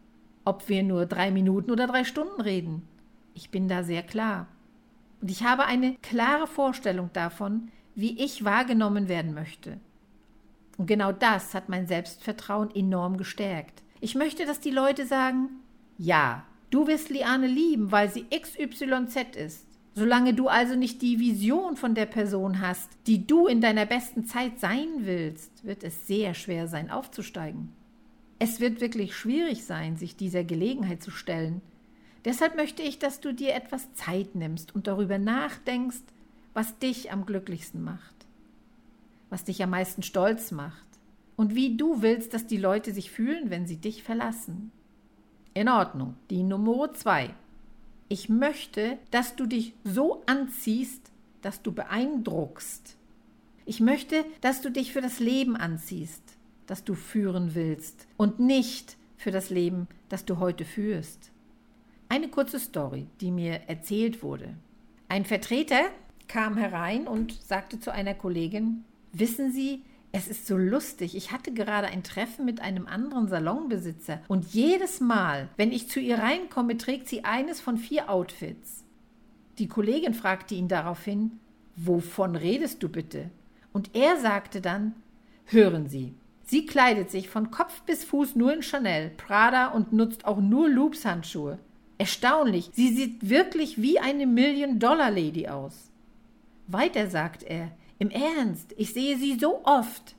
Ob 0.45 0.69
wir 0.69 0.83
nur 0.83 1.05
drei 1.05 1.31
Minuten 1.31 1.69
oder 1.69 1.85
drei 1.85 2.05
Stunden 2.05 2.41
reden. 2.41 2.83
Ich 3.33 3.51
bin 3.51 3.67
da 3.67 3.83
sehr 3.83 4.03
klar. 4.03 4.47
Und 5.21 5.29
ich 5.29 5.43
habe 5.43 5.65
eine 5.65 5.95
klare 6.01 6.47
Vorstellung 6.47 7.09
davon, 7.13 7.69
wie 7.93 8.23
ich 8.23 8.45
wahrgenommen 8.45 9.09
werden 9.09 9.33
möchte. 9.33 9.79
Und 10.77 10.85
genau 10.85 11.11
das 11.11 11.53
hat 11.53 11.67
mein 11.67 11.87
Selbstvertrauen 11.87 12.73
enorm 12.73 13.17
gestärkt. 13.17 13.83
Ich 14.01 14.15
möchte, 14.15 14.45
dass 14.45 14.59
die 14.61 14.71
Leute 14.71 15.05
sagen, 15.05 15.49
ja, 15.97 16.45
du 16.69 16.87
wirst 16.87 17.09
Liane 17.09 17.47
lieben, 17.47 17.91
weil 17.91 18.09
sie 18.09 18.25
XYZ 18.29 19.35
ist. 19.35 19.65
Solange 19.93 20.33
du 20.33 20.47
also 20.47 20.75
nicht 20.75 21.01
die 21.01 21.19
Vision 21.19 21.75
von 21.75 21.95
der 21.95 22.05
Person 22.05 22.61
hast, 22.61 22.89
die 23.07 23.27
du 23.27 23.47
in 23.47 23.59
deiner 23.59 23.85
besten 23.85 24.25
Zeit 24.25 24.59
sein 24.59 24.87
willst, 24.99 25.65
wird 25.65 25.83
es 25.83 26.07
sehr 26.07 26.33
schwer 26.33 26.69
sein, 26.69 26.89
aufzusteigen. 26.89 27.73
Es 28.37 28.61
wird 28.61 28.79
wirklich 28.79 29.13
schwierig 29.15 29.65
sein, 29.65 29.97
sich 29.97 30.15
dieser 30.15 30.45
Gelegenheit 30.45 31.03
zu 31.03 31.11
stellen. 31.11 31.61
Deshalb 32.23 32.55
möchte 32.55 32.81
ich, 32.81 32.99
dass 32.99 33.19
du 33.19 33.33
dir 33.33 33.53
etwas 33.53 33.93
Zeit 33.93 34.35
nimmst 34.35 34.73
und 34.73 34.87
darüber 34.87 35.17
nachdenkst, 35.17 36.03
was 36.53 36.77
dich 36.79 37.11
am 37.11 37.25
glücklichsten 37.25 37.83
macht, 37.83 38.15
was 39.29 39.43
dich 39.43 39.61
am 39.61 39.71
meisten 39.71 40.03
stolz 40.03 40.51
macht 40.51 40.88
und 41.39 41.55
wie 41.55 41.77
du 41.77 42.01
willst, 42.01 42.33
dass 42.33 42.47
die 42.47 42.57
Leute 42.57 42.93
sich 42.93 43.11
fühlen, 43.11 43.49
wenn 43.49 43.65
sie 43.65 43.77
dich 43.77 44.03
verlassen. 44.03 44.73
In 45.53 45.69
Ordnung. 45.69 46.15
Die 46.29 46.43
Nummer 46.43 46.93
zwei. 46.93 47.33
Ich 48.09 48.27
möchte, 48.27 48.97
dass 49.11 49.37
du 49.37 49.45
dich 49.45 49.73
so 49.85 50.21
anziehst, 50.25 51.13
dass 51.41 51.61
du 51.61 51.71
beeindruckst. 51.71 52.97
Ich 53.65 53.79
möchte, 53.79 54.25
dass 54.41 54.59
du 54.59 54.69
dich 54.69 54.91
für 54.91 54.99
das 54.99 55.21
Leben 55.21 55.55
anziehst, 55.55 56.21
das 56.67 56.83
du 56.83 56.93
führen 56.93 57.55
willst 57.55 58.05
und 58.17 58.41
nicht 58.41 58.97
für 59.15 59.31
das 59.31 59.49
Leben, 59.49 59.87
das 60.09 60.25
du 60.25 60.39
heute 60.39 60.65
führst. 60.65 61.31
Eine 62.09 62.27
kurze 62.27 62.59
Story, 62.59 63.07
die 63.21 63.31
mir 63.31 63.61
erzählt 63.67 64.23
wurde. 64.23 64.55
Ein 65.07 65.23
Vertreter 65.23 65.83
kam 66.27 66.57
herein 66.57 67.07
und 67.07 67.31
sagte 67.31 67.79
zu 67.79 67.93
einer 67.93 68.13
Kollegin, 68.13 68.83
wissen 69.13 69.53
Sie, 69.53 69.83
es 70.11 70.27
ist 70.27 70.47
so 70.47 70.57
lustig. 70.57 71.15
Ich 71.15 71.31
hatte 71.31 71.53
gerade 71.53 71.87
ein 71.87 72.03
Treffen 72.03 72.45
mit 72.45 72.61
einem 72.61 72.87
anderen 72.87 73.27
Salonbesitzer 73.27 74.21
und 74.27 74.53
jedes 74.53 75.01
Mal, 75.01 75.49
wenn 75.57 75.71
ich 75.71 75.89
zu 75.89 75.99
ihr 75.99 76.17
reinkomme, 76.19 76.77
trägt 76.77 77.07
sie 77.07 77.25
eines 77.25 77.61
von 77.61 77.77
vier 77.77 78.09
Outfits. 78.09 78.83
Die 79.59 79.67
Kollegin 79.67 80.13
fragte 80.13 80.55
ihn 80.55 80.67
daraufhin, 80.67 81.39
wovon 81.75 82.35
redest 82.35 82.81
du 82.81 82.89
bitte? 82.89 83.29
Und 83.71 83.95
er 83.95 84.17
sagte 84.17 84.61
dann, 84.61 84.95
hören 85.45 85.87
Sie, 85.87 86.15
sie 86.43 86.65
kleidet 86.65 87.11
sich 87.11 87.29
von 87.29 87.51
Kopf 87.51 87.81
bis 87.81 88.03
Fuß 88.03 88.35
nur 88.35 88.53
in 88.53 88.63
Chanel, 88.63 89.11
Prada 89.11 89.67
und 89.67 89.93
nutzt 89.93 90.25
auch 90.25 90.39
nur 90.39 90.69
Loops-Handschuhe. 90.69 91.59
Erstaunlich, 91.97 92.71
sie 92.73 92.93
sieht 92.93 93.29
wirklich 93.29 93.81
wie 93.81 93.99
eine 93.99 94.25
Million-Dollar-Lady 94.25 95.49
aus. 95.49 95.91
Weiter 96.67 97.09
sagt 97.09 97.43
er, 97.43 97.71
im 97.99 98.09
Ernst, 98.09 98.73
ich 98.77 98.93
sehe 98.93 99.17
sie 99.17 99.37
so 99.37 99.61
oft. 99.65 100.15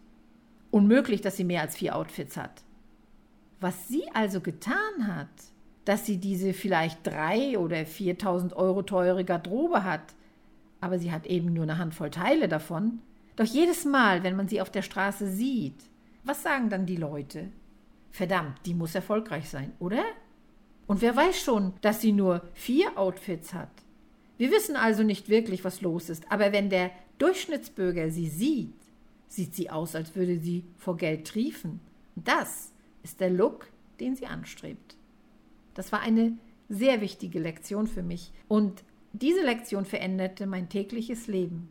Unmöglich, 0.70 1.22
dass 1.22 1.36
sie 1.36 1.44
mehr 1.44 1.62
als 1.62 1.76
vier 1.76 1.96
Outfits 1.96 2.36
hat. 2.36 2.62
Was 3.58 3.88
sie 3.88 4.04
also 4.14 4.40
getan 4.40 5.06
hat, 5.06 5.28
dass 5.84 6.06
sie 6.06 6.18
diese 6.18 6.52
vielleicht 6.52 7.04
drei 7.06 7.58
oder 7.58 7.84
viertausend 7.86 8.52
Euro 8.52 8.82
teure 8.82 9.24
Garderobe 9.24 9.82
hat, 9.82 10.14
aber 10.80 10.98
sie 10.98 11.10
hat 11.10 11.26
eben 11.26 11.52
nur 11.52 11.64
eine 11.64 11.78
Handvoll 11.78 12.10
Teile 12.10 12.48
davon. 12.48 13.00
Doch 13.36 13.46
jedes 13.46 13.84
Mal, 13.84 14.22
wenn 14.22 14.36
man 14.36 14.48
sie 14.48 14.60
auf 14.60 14.70
der 14.70 14.82
Straße 14.82 15.28
sieht, 15.28 15.82
was 16.22 16.42
sagen 16.42 16.68
dann 16.68 16.86
die 16.86 16.96
Leute? 16.96 17.48
Verdammt, 18.10 18.58
die 18.66 18.74
muss 18.74 18.94
erfolgreich 18.94 19.48
sein, 19.48 19.72
oder? 19.78 20.04
Und 20.86 21.00
wer 21.02 21.16
weiß 21.16 21.40
schon, 21.40 21.72
dass 21.80 22.00
sie 22.00 22.12
nur 22.12 22.42
vier 22.52 22.98
Outfits 22.98 23.54
hat? 23.54 23.70
Wir 24.36 24.50
wissen 24.50 24.76
also 24.76 25.02
nicht 25.02 25.28
wirklich, 25.28 25.64
was 25.64 25.80
los 25.80 26.10
ist, 26.10 26.30
aber 26.30 26.52
wenn 26.52 26.70
der 26.70 26.90
Durchschnittsbürger 27.20 28.10
sie 28.10 28.28
sieht, 28.28 28.74
sieht 29.28 29.54
sie 29.54 29.70
aus, 29.70 29.94
als 29.94 30.16
würde 30.16 30.38
sie 30.38 30.64
vor 30.76 30.96
Geld 30.96 31.26
triefen. 31.26 31.80
Und 32.16 32.26
das 32.26 32.72
ist 33.02 33.20
der 33.20 33.30
Look, 33.30 33.68
den 34.00 34.16
sie 34.16 34.26
anstrebt. 34.26 34.96
Das 35.74 35.92
war 35.92 36.00
eine 36.00 36.36
sehr 36.68 37.00
wichtige 37.00 37.38
Lektion 37.38 37.86
für 37.86 38.02
mich 38.02 38.32
und 38.48 38.84
diese 39.12 39.42
Lektion 39.42 39.84
veränderte 39.84 40.46
mein 40.46 40.68
tägliches 40.68 41.26
Leben. 41.26 41.68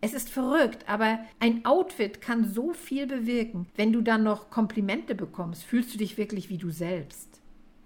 Es 0.00 0.14
ist 0.14 0.30
verrückt, 0.30 0.88
aber 0.88 1.20
ein 1.38 1.64
Outfit 1.64 2.20
kann 2.20 2.44
so 2.44 2.72
viel 2.72 3.06
bewirken. 3.06 3.66
Wenn 3.76 3.92
du 3.92 4.02
dann 4.02 4.22
noch 4.22 4.50
Komplimente 4.50 5.14
bekommst, 5.14 5.64
fühlst 5.64 5.94
du 5.94 5.98
dich 5.98 6.18
wirklich 6.18 6.50
wie 6.50 6.58
du 6.58 6.70
selbst. 6.70 7.40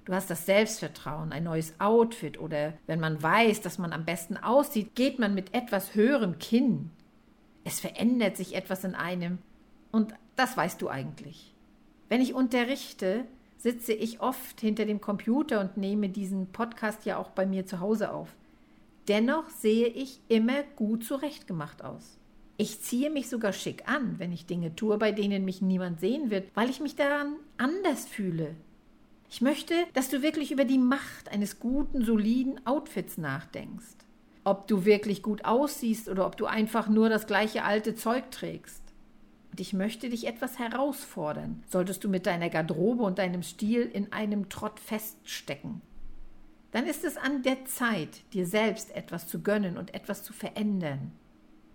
Du 0.04 0.14
hast 0.14 0.30
das 0.30 0.46
Selbstvertrauen, 0.46 1.32
ein 1.32 1.44
neues 1.44 1.74
Outfit 1.78 2.38
oder 2.40 2.74
wenn 2.86 3.00
man 3.00 3.22
weiß, 3.22 3.60
dass 3.60 3.78
man 3.78 3.92
am 3.92 4.04
besten 4.04 4.36
aussieht, 4.36 4.94
geht 4.94 5.18
man 5.18 5.34
mit 5.34 5.54
etwas 5.54 5.94
höherem 5.94 6.38
Kinn. 6.38 6.90
Es 7.64 7.80
verändert 7.80 8.36
sich 8.36 8.54
etwas 8.54 8.84
in 8.84 8.94
einem 8.94 9.38
und 9.92 10.14
das 10.36 10.56
weißt 10.56 10.80
du 10.80 10.88
eigentlich. 10.88 11.54
Wenn 12.08 12.20
ich 12.20 12.34
unterrichte, 12.34 13.24
sitze 13.58 13.92
ich 13.92 14.20
oft 14.20 14.60
hinter 14.60 14.86
dem 14.86 15.00
Computer 15.00 15.60
und 15.60 15.76
nehme 15.76 16.08
diesen 16.08 16.46
Podcast 16.46 17.04
ja 17.04 17.18
auch 17.18 17.30
bei 17.30 17.44
mir 17.44 17.66
zu 17.66 17.80
Hause 17.80 18.12
auf. 18.12 18.34
Dennoch 19.08 19.48
sehe 19.50 19.88
ich 19.88 20.20
immer 20.28 20.62
gut 20.76 21.04
zurechtgemacht 21.04 21.84
aus. 21.84 22.16
Ich 22.56 22.80
ziehe 22.80 23.10
mich 23.10 23.28
sogar 23.28 23.52
schick 23.52 23.88
an, 23.88 24.18
wenn 24.18 24.32
ich 24.32 24.46
Dinge 24.46 24.74
tue, 24.76 24.98
bei 24.98 25.12
denen 25.12 25.44
mich 25.44 25.62
niemand 25.62 26.00
sehen 26.00 26.30
wird, 26.30 26.48
weil 26.54 26.70
ich 26.70 26.80
mich 26.80 26.96
daran 26.96 27.36
anders 27.56 28.06
fühle, 28.06 28.54
ich 29.32 29.40
möchte, 29.40 29.74
dass 29.92 30.08
du 30.08 30.22
wirklich 30.22 30.50
über 30.50 30.64
die 30.64 30.78
Macht 30.78 31.30
eines 31.30 31.60
guten, 31.60 32.04
soliden 32.04 32.66
Outfits 32.66 33.16
nachdenkst. 33.16 33.94
Ob 34.42 34.66
du 34.66 34.84
wirklich 34.84 35.22
gut 35.22 35.44
aussiehst 35.44 36.08
oder 36.08 36.26
ob 36.26 36.36
du 36.36 36.46
einfach 36.46 36.88
nur 36.88 37.08
das 37.08 37.28
gleiche 37.28 37.62
alte 37.62 37.94
Zeug 37.94 38.32
trägst. 38.32 38.82
Und 39.52 39.60
ich 39.60 39.72
möchte 39.72 40.08
dich 40.08 40.26
etwas 40.26 40.58
herausfordern, 40.58 41.62
solltest 41.68 42.02
du 42.02 42.08
mit 42.08 42.26
deiner 42.26 42.50
Garderobe 42.50 43.04
und 43.04 43.18
deinem 43.20 43.44
Stil 43.44 43.82
in 43.82 44.12
einem 44.12 44.48
Trott 44.48 44.80
feststecken. 44.80 45.80
Dann 46.72 46.86
ist 46.86 47.04
es 47.04 47.16
an 47.16 47.42
der 47.42 47.64
Zeit, 47.66 48.22
dir 48.32 48.46
selbst 48.46 48.94
etwas 48.96 49.28
zu 49.28 49.42
gönnen 49.42 49.76
und 49.76 49.94
etwas 49.94 50.24
zu 50.24 50.32
verändern. 50.32 51.12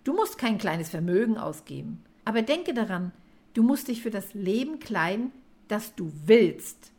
Du 0.04 0.12
musst 0.12 0.36
kein 0.36 0.58
kleines 0.58 0.90
Vermögen 0.90 1.38
ausgeben, 1.38 2.04
aber 2.26 2.42
denke 2.42 2.74
daran, 2.74 3.12
du 3.54 3.62
musst 3.62 3.88
dich 3.88 4.02
für 4.02 4.10
das 4.10 4.34
Leben 4.34 4.78
kleiden, 4.78 5.32
das 5.68 5.94
du 5.94 6.12
willst 6.26 6.92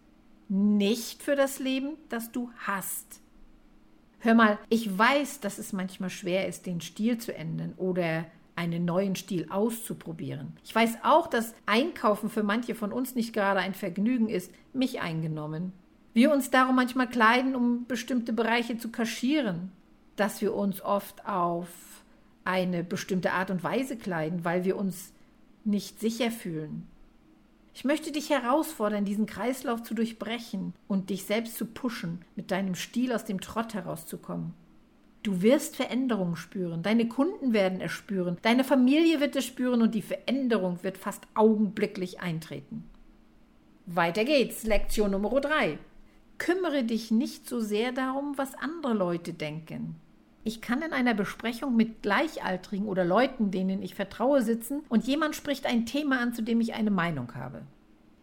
nicht 0.49 1.23
für 1.23 1.35
das 1.35 1.59
Leben, 1.59 1.97
das 2.09 2.31
du 2.31 2.49
hast. 2.57 3.21
Hör 4.19 4.33
mal, 4.33 4.57
ich 4.69 4.97
weiß, 4.97 5.39
dass 5.41 5.57
es 5.57 5.73
manchmal 5.73 6.09
schwer 6.09 6.47
ist, 6.47 6.65
den 6.65 6.81
Stil 6.81 7.17
zu 7.17 7.35
ändern 7.35 7.73
oder 7.77 8.25
einen 8.55 8.85
neuen 8.85 9.15
Stil 9.15 9.47
auszuprobieren. 9.49 10.53
Ich 10.63 10.73
weiß 10.73 10.97
auch, 11.03 11.27
dass 11.27 11.53
Einkaufen 11.67 12.29
für 12.29 12.43
manche 12.43 12.73
von 12.73 12.91
uns 12.91 13.13
nicht 13.13 13.31
gerade 13.31 13.59
ein 13.59 13.75
Vergnügen 13.75 14.29
ist, 14.29 14.51
mich 14.73 14.99
eingenommen. 14.99 15.73
Wir 16.13 16.33
uns 16.33 16.49
darum 16.49 16.75
manchmal 16.75 17.07
kleiden, 17.07 17.55
um 17.55 17.85
bestimmte 17.85 18.33
Bereiche 18.33 18.79
zu 18.79 18.89
kaschieren, 18.89 19.71
dass 20.15 20.41
wir 20.41 20.55
uns 20.55 20.81
oft 20.81 21.27
auf 21.27 21.67
eine 22.43 22.83
bestimmte 22.83 23.33
Art 23.33 23.51
und 23.51 23.63
Weise 23.63 23.97
kleiden, 23.97 24.43
weil 24.43 24.65
wir 24.65 24.77
uns 24.77 25.13
nicht 25.63 25.99
sicher 25.99 26.31
fühlen. 26.31 26.87
Ich 27.77 27.83
möchte 27.83 28.11
dich 28.11 28.31
herausfordern, 28.31 29.05
diesen 29.05 29.27
Kreislauf 29.27 29.83
zu 29.83 29.93
durchbrechen 29.93 30.73
und 30.87 31.11
dich 31.11 31.25
selbst 31.25 31.57
zu 31.57 31.67
pushen, 31.67 32.25
mit 32.35 32.49
deinem 32.49 32.73
Stil 32.73 33.13
aus 33.13 33.23
dem 33.23 33.39
Trott 33.39 33.75
herauszukommen. 33.75 34.55
Du 35.21 35.43
wirst 35.43 35.75
Veränderungen 35.75 36.37
spüren, 36.37 36.81
deine 36.81 37.07
Kunden 37.07 37.53
werden 37.53 37.79
es 37.79 37.91
spüren, 37.91 38.37
deine 38.41 38.63
Familie 38.63 39.19
wird 39.19 39.35
es 39.35 39.45
spüren 39.45 39.83
und 39.83 39.93
die 39.93 40.01
Veränderung 40.01 40.81
wird 40.81 40.97
fast 40.97 41.27
augenblicklich 41.35 42.19
eintreten. 42.19 42.89
Weiter 43.85 44.25
geht's, 44.25 44.63
Lektion 44.63 45.11
Nummer 45.11 45.39
3. 45.39 45.77
Kümmere 46.39 46.83
dich 46.83 47.11
nicht 47.11 47.47
so 47.47 47.59
sehr 47.59 47.91
darum, 47.91 48.39
was 48.39 48.55
andere 48.55 48.95
Leute 48.95 49.33
denken. 49.33 49.97
Ich 50.47 50.61
kann 50.61 50.81
in 50.81 50.93
einer 50.93 51.13
Besprechung 51.13 51.75
mit 51.75 52.01
Gleichaltrigen 52.01 52.87
oder 52.87 53.03
Leuten, 53.03 53.51
denen 53.51 53.83
ich 53.83 53.95
vertraue, 53.95 54.41
sitzen 54.41 54.81
und 54.87 55.05
jemand 55.05 55.35
spricht 55.35 55.65
ein 55.65 55.85
Thema 55.85 56.21
an, 56.21 56.33
zu 56.33 56.41
dem 56.41 56.61
ich 56.61 56.73
eine 56.73 56.89
Meinung 56.89 57.35
habe. 57.35 57.63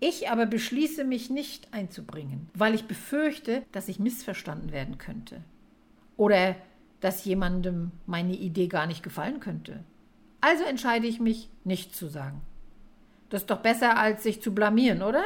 Ich 0.00 0.30
aber 0.30 0.46
beschließe 0.46 1.04
mich 1.04 1.28
nicht 1.28 1.68
einzubringen, 1.74 2.48
weil 2.54 2.74
ich 2.74 2.86
befürchte, 2.86 3.62
dass 3.72 3.88
ich 3.88 3.98
missverstanden 3.98 4.72
werden 4.72 4.96
könnte. 4.96 5.42
Oder 6.16 6.56
dass 7.00 7.26
jemandem 7.26 7.90
meine 8.06 8.32
Idee 8.32 8.68
gar 8.68 8.86
nicht 8.86 9.02
gefallen 9.02 9.40
könnte. 9.40 9.84
Also 10.40 10.64
entscheide 10.64 11.06
ich 11.06 11.20
mich, 11.20 11.50
nichts 11.62 11.98
zu 11.98 12.06
sagen. 12.06 12.40
Das 13.28 13.42
ist 13.42 13.50
doch 13.50 13.60
besser, 13.60 13.98
als 13.98 14.22
sich 14.22 14.40
zu 14.40 14.54
blamieren, 14.54 15.02
oder? 15.02 15.24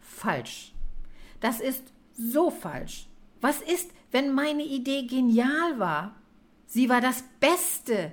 Falsch. 0.00 0.72
Das 1.40 1.60
ist 1.60 1.92
so 2.14 2.50
falsch. 2.50 3.06
Was 3.42 3.60
ist, 3.60 3.90
wenn 4.14 4.32
meine 4.32 4.62
Idee 4.62 5.08
genial 5.08 5.80
war? 5.80 6.14
Sie 6.66 6.88
war 6.88 7.00
das 7.00 7.24
Beste 7.40 8.12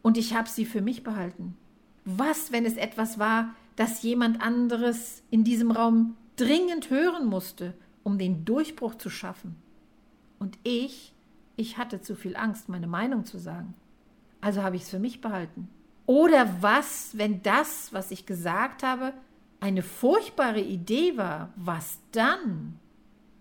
und 0.00 0.16
ich 0.16 0.34
habe 0.34 0.48
sie 0.48 0.64
für 0.64 0.80
mich 0.80 1.04
behalten. 1.04 1.58
Was, 2.06 2.52
wenn 2.52 2.64
es 2.64 2.78
etwas 2.78 3.18
war, 3.18 3.54
das 3.76 4.02
jemand 4.02 4.40
anderes 4.40 5.22
in 5.30 5.44
diesem 5.44 5.70
Raum 5.70 6.16
dringend 6.36 6.88
hören 6.88 7.26
musste, 7.26 7.74
um 8.02 8.16
den 8.16 8.46
Durchbruch 8.46 8.94
zu 8.94 9.10
schaffen? 9.10 9.56
Und 10.38 10.58
ich, 10.62 11.12
ich 11.56 11.76
hatte 11.76 12.00
zu 12.00 12.16
viel 12.16 12.34
Angst, 12.34 12.70
meine 12.70 12.86
Meinung 12.86 13.26
zu 13.26 13.36
sagen. 13.38 13.74
Also 14.40 14.62
habe 14.62 14.76
ich 14.76 14.82
es 14.82 14.90
für 14.90 14.98
mich 14.98 15.20
behalten. 15.20 15.68
Oder 16.06 16.62
was, 16.62 17.18
wenn 17.18 17.42
das, 17.42 17.92
was 17.92 18.10
ich 18.10 18.24
gesagt 18.24 18.82
habe, 18.82 19.12
eine 19.60 19.82
furchtbare 19.82 20.62
Idee 20.62 21.18
war? 21.18 21.52
Was 21.56 21.98
dann? 22.10 22.78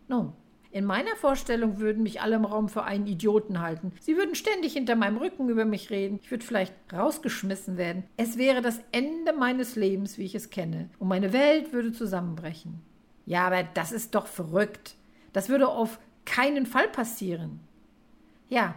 Nun, 0.09 0.33
in 0.71 0.85
meiner 0.85 1.15
Vorstellung 1.15 1.79
würden 1.79 2.03
mich 2.03 2.21
alle 2.21 2.35
im 2.35 2.45
Raum 2.45 2.69
für 2.69 2.83
einen 2.83 3.07
Idioten 3.07 3.59
halten. 3.59 3.91
Sie 3.99 4.15
würden 4.15 4.35
ständig 4.35 4.73
hinter 4.73 4.95
meinem 4.95 5.17
Rücken 5.17 5.49
über 5.49 5.65
mich 5.65 5.89
reden. 5.89 6.19
Ich 6.23 6.31
würde 6.31 6.45
vielleicht 6.45 6.73
rausgeschmissen 6.93 7.77
werden. 7.77 8.03
Es 8.17 8.37
wäre 8.37 8.61
das 8.61 8.79
Ende 8.91 9.33
meines 9.33 9.75
Lebens, 9.75 10.17
wie 10.17 10.23
ich 10.23 10.35
es 10.35 10.49
kenne. 10.49 10.89
Und 10.97 11.09
meine 11.09 11.33
Welt 11.33 11.73
würde 11.73 11.91
zusammenbrechen. 11.91 12.81
Ja, 13.25 13.47
aber 13.47 13.63
das 13.63 13.91
ist 13.91 14.15
doch 14.15 14.27
verrückt. 14.27 14.95
Das 15.33 15.49
würde 15.49 15.67
auf 15.67 15.99
keinen 16.25 16.65
Fall 16.65 16.87
passieren. 16.87 17.59
Ja, 18.49 18.75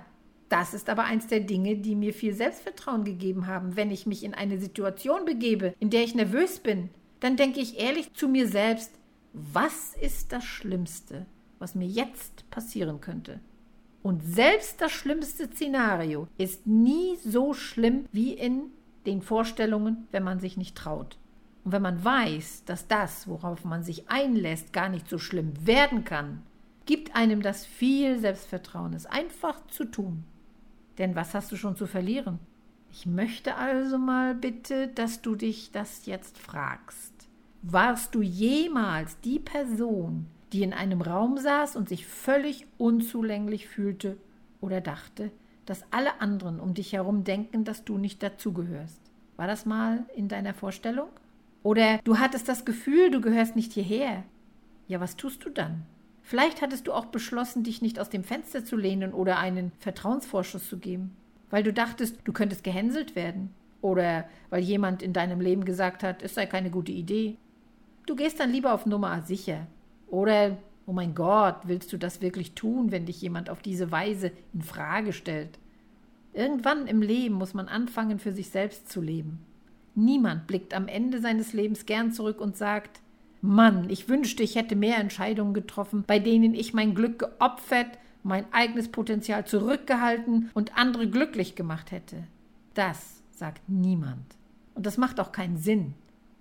das 0.49 0.75
ist 0.75 0.89
aber 0.89 1.05
eins 1.05 1.27
der 1.27 1.41
Dinge, 1.41 1.77
die 1.77 1.95
mir 1.95 2.13
viel 2.13 2.35
Selbstvertrauen 2.35 3.05
gegeben 3.05 3.47
haben. 3.47 3.77
Wenn 3.77 3.91
ich 3.91 4.07
mich 4.07 4.23
in 4.23 4.35
eine 4.35 4.59
Situation 4.59 5.25
begebe, 5.25 5.75
in 5.81 5.91
der 5.91 6.05
ich 6.05 6.15
nervös 6.15 6.61
bin, 6.61 6.91
dann 7.21 7.37
denke 7.37 7.61
ich 7.61 7.81
ehrlich 7.81 8.13
zu 8.15 8.29
mir 8.29 8.47
selbst, 8.47 8.93
was 9.33 9.95
ist 10.01 10.31
das 10.31 10.45
Schlimmste, 10.45 11.27
was 11.65 11.75
mir 11.75 11.89
jetzt 11.89 12.49
passieren 12.51 13.01
könnte. 13.01 13.41
Und 14.03 14.23
selbst 14.23 14.83
das 14.83 14.93
schlimmste 14.93 15.47
Szenario 15.47 16.29
ist 16.37 16.67
nie 16.67 17.17
so 17.25 17.55
schlimm 17.55 18.05
wie 18.13 18.35
in 18.35 18.65
den 19.07 19.23
Vorstellungen, 19.23 20.07
wenn 20.11 20.23
man 20.23 20.41
sich 20.41 20.59
nicht 20.59 20.77
traut. 20.77 21.17
Und 21.65 21.73
wenn 21.73 21.81
man 21.81 22.05
weiß, 22.05 22.65
dass 22.67 22.87
das, 22.87 23.27
worauf 23.29 23.65
man 23.65 23.83
sich 23.83 24.11
einlässt, 24.11 24.75
gar 24.75 24.91
nicht 24.91 25.09
so 25.09 25.17
schlimm 25.17 25.55
werden 25.67 26.05
kann, 26.05 26.43
gibt 26.85 27.17
einem 27.17 27.41
das 27.41 27.65
viel 27.65 28.19
Selbstvertrauen, 28.19 28.93
es 28.93 29.07
einfach 29.07 29.67
zu 29.69 29.87
tun. 29.87 30.25
Denn 30.99 31.17
was 31.17 31.33
hast 31.33 31.51
du 31.51 31.57
schon 31.57 31.77
zu 31.77 31.87
verlieren? 31.87 32.41
Ich 32.91 33.07
möchte 33.07 33.55
also 33.55 33.97
mal 33.97 34.35
bitte, 34.35 34.89
dass 34.89 35.23
du 35.23 35.35
dich 35.35 35.73
das 35.73 36.05
jetzt 36.05 36.37
fragst. 36.37 37.15
Warst 37.63 38.15
du 38.15 38.21
jemals 38.21 39.19
die 39.21 39.39
Person, 39.39 40.27
die 40.53 40.63
in 40.63 40.73
einem 40.73 41.01
Raum 41.01 41.39
saß 41.39 41.77
und 41.77 41.89
sich 41.89 42.07
völlig 42.07 42.67
unzulänglich 42.79 43.67
fühlte 43.69 44.17
oder 44.61 44.81
dachte, 44.81 45.31
dass 45.67 45.85
alle 45.91 46.21
anderen 46.21 46.61
um 46.61 46.75
dich 46.75 46.93
herum 46.93 47.25
denken, 47.25 47.65
dass 47.65 47.85
du 47.85 47.99
nicht 47.99 48.23
dazugehörst. 48.23 49.01
War 49.37 49.47
das 49.47 49.67
mal 49.67 50.05
in 50.15 50.29
deiner 50.29 50.55
Vorstellung? 50.55 51.09
Oder 51.63 51.99
du 52.05 52.19
hattest 52.19 52.49
das 52.49 52.65
Gefühl, 52.65 53.11
du 53.11 53.21
gehörst 53.21 53.57
nicht 53.57 53.73
hierher. 53.73 54.23
Ja, 54.87 55.01
was 55.01 55.17
tust 55.17 55.45
du 55.45 55.51
dann? 55.51 55.87
Vielleicht 56.23 56.63
hattest 56.63 56.87
du 56.87 56.93
auch 56.93 57.07
beschlossen, 57.07 57.65
dich 57.65 57.83
nicht 57.83 57.99
aus 57.99 58.11
dem 58.11 58.25
Fenster 58.25 58.65
zu 58.65 58.77
lehnen 58.77 59.13
oder 59.13 59.39
einen 59.39 59.73
Vertrauensvorschuss 59.79 60.69
zu 60.69 60.79
geben, 60.79 61.17
weil 61.51 61.63
du 61.63 61.73
dachtest, 61.73 62.19
du 62.25 62.33
könntest 62.33 62.65
gehänselt 62.65 63.17
werden. 63.17 63.55
Oder 63.81 64.27
weil 64.49 64.63
jemand 64.63 65.03
in 65.03 65.13
deinem 65.13 65.41
Leben 65.41 65.67
gesagt 65.67 66.03
hat, 66.03 66.23
es 66.23 66.35
sei 66.35 66.47
keine 66.47 66.71
gute 66.71 66.93
Idee. 66.93 67.37
Du 68.07 68.17
gehst 68.17 68.41
dann 68.41 68.51
lieber 68.51 68.73
auf 68.73 68.87
Nummer 68.87 69.21
sicher 69.23 69.67
oder, 70.07 70.57
oh 70.87 70.93
mein 70.93 71.15
Gott, 71.15 71.57
willst 71.65 71.93
du 71.93 71.97
das 71.97 72.21
wirklich 72.21 72.53
tun, 72.53 72.91
wenn 72.91 73.07
dich 73.07 73.21
jemand 73.21 73.51
auf 73.51 73.63
diese 73.63 73.91
Weise 73.91 74.33
in 74.53 74.63
Frage 74.63 75.13
stellt? 75.13 75.59
Irgendwann 76.33 76.87
im 76.87 77.01
Leben 77.01 77.37
muss 77.37 77.55
man 77.55 77.69
anfangen, 77.69 78.19
für 78.19 78.33
sich 78.33 78.51
selbst 78.51 78.89
zu 78.91 79.01
leben. 79.01 79.39
Niemand 79.95 80.47
blickt 80.47 80.75
am 80.75 80.89
Ende 80.89 81.21
seines 81.21 81.53
Lebens 81.53 81.87
gern 81.87 82.13
zurück 82.13 82.41
und 82.41 82.57
sagt, 82.57 83.01
Mann, 83.41 83.91
ich 83.91 84.09
wünschte, 84.09 84.43
ich 84.43 84.57
hätte 84.57 84.75
mehr 84.75 84.99
Entscheidungen 84.99 85.55
getroffen, 85.55 86.03
bei 86.07 86.19
denen 86.19 86.55
ich 86.55 86.75
mein 86.75 86.95
Glück 86.95 87.19
geopfert, 87.19 87.99
mein 88.23 88.47
eigenes 88.53 88.89
Potenzial 88.89 89.47
zurückgehalten 89.47 90.51
und 90.55 90.77
andere 90.77 91.09
glücklich 91.09 91.55
gemacht 91.55 91.93
hätte. 91.93 92.25
Das 92.73 93.23
sagt 93.31 93.69
niemand. 93.69 94.25
Und 94.75 94.87
das 94.87 94.97
macht 94.97 95.21
auch 95.21 95.31
keinen 95.31 95.59
Sinn. 95.59 95.95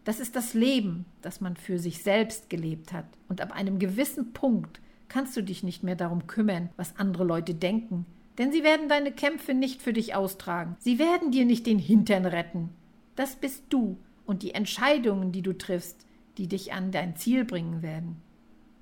Das 0.03 0.19
ist 0.19 0.36
das 0.36 0.53
Leben, 0.53 1.05
das 1.22 1.39
man 1.39 1.55
für 1.55 1.79
sich 1.79 2.03
selbst 2.03 2.50
gelebt 2.50 2.91
hat. 2.91 3.05
Und 3.29 3.41
ab 3.41 3.53
einem 3.53 3.79
gewissen 3.79 4.33
Punkt 4.33 4.82
kannst 5.08 5.38
du 5.38 5.41
dich 5.41 5.63
nicht 5.63 5.84
mehr 5.84 5.95
darum 5.95 6.27
kümmern, 6.27 6.69
was 6.75 6.97
andere 6.97 7.23
Leute 7.23 7.54
denken. 7.54 8.06
Denn 8.38 8.51
sie 8.51 8.63
werden 8.63 8.89
deine 8.89 9.12
Kämpfe 9.12 9.54
nicht 9.54 9.82
für 9.82 9.93
dich 9.93 10.15
austragen. 10.15 10.75
Sie 10.80 10.99
werden 10.99 11.32
dir 11.32 11.45
nicht 11.45 11.65
den 11.67 11.80
Hintern 11.80 12.25
retten. 12.25 12.69
Das 13.15 13.36
bist 13.36 13.63
du 13.69 13.97
und 14.25 14.41
die 14.41 14.54
Entscheidungen, 14.54 15.32
die 15.32 15.41
du 15.41 15.58
triffst, 15.58 16.06
die 16.38 16.47
dich 16.47 16.73
an 16.73 16.91
dein 16.91 17.15
Ziel 17.15 17.45
bringen 17.45 17.82
werden. 17.82 18.17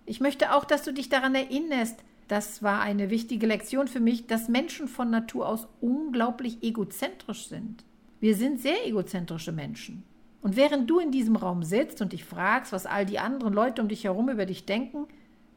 Ich 0.06 0.22
möchte 0.22 0.54
auch, 0.54 0.64
dass 0.64 0.84
du 0.84 0.94
dich 0.94 1.10
daran 1.10 1.36
erinnerst, 1.36 2.00
das 2.28 2.64
war 2.64 2.82
eine 2.82 3.10
wichtige 3.10 3.46
Lektion 3.46 3.90
für 3.90 4.00
mich, 4.00 4.26
dass 4.26 4.48
Menschen 4.48 4.88
von 4.88 5.10
Natur 5.10 5.50
aus 5.50 5.68
unglaublich 5.82 6.64
egozentrisch 6.64 7.48
sind. 7.48 7.84
Wir 8.22 8.36
sind 8.36 8.62
sehr 8.62 8.88
egozentrische 8.88 9.52
Menschen. 9.52 10.04
Und 10.42 10.56
während 10.56 10.90
du 10.90 11.00
in 11.00 11.12
diesem 11.12 11.36
Raum 11.36 11.64
sitzt 11.64 12.02
und 12.02 12.14
dich 12.14 12.26
fragst, 12.26 12.72
was 12.72 12.86
all 12.86 13.06
die 13.06 13.20
anderen 13.20 13.54
Leute 13.54 13.82
um 13.82 13.88
dich 13.88 14.04
herum 14.04 14.30
über 14.30 14.46
dich 14.46 14.66
denken, 14.66 15.06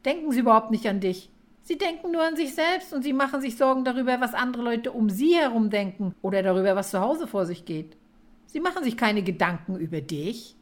denken 0.05 0.31
sie 0.31 0.39
überhaupt 0.39 0.71
nicht 0.71 0.87
an 0.87 0.99
dich. 0.99 1.29
Sie 1.63 1.79
denken 1.79 2.11
nur 2.11 2.21
an 2.21 2.35
sich 2.35 2.53
selbst 2.53 2.93
und 2.93 3.01
sie 3.01 3.13
machen 3.13 3.41
sich 3.41 3.57
Sorgen 3.57 3.83
darüber, 3.83 4.21
was 4.21 4.35
andere 4.35 4.61
Leute 4.61 4.91
um 4.91 5.09
sie 5.09 5.35
herum 5.35 5.71
denken 5.71 6.13
oder 6.21 6.43
darüber, 6.43 6.75
was 6.75 6.91
zu 6.91 6.99
Hause 6.99 7.25
vor 7.25 7.47
sich 7.47 7.65
geht. 7.65 7.97
Sie 8.45 8.59
machen 8.59 8.83
sich 8.83 8.97
keine 8.97 9.23
Gedanken 9.23 9.75
über 9.75 10.01
dich. 10.01 10.55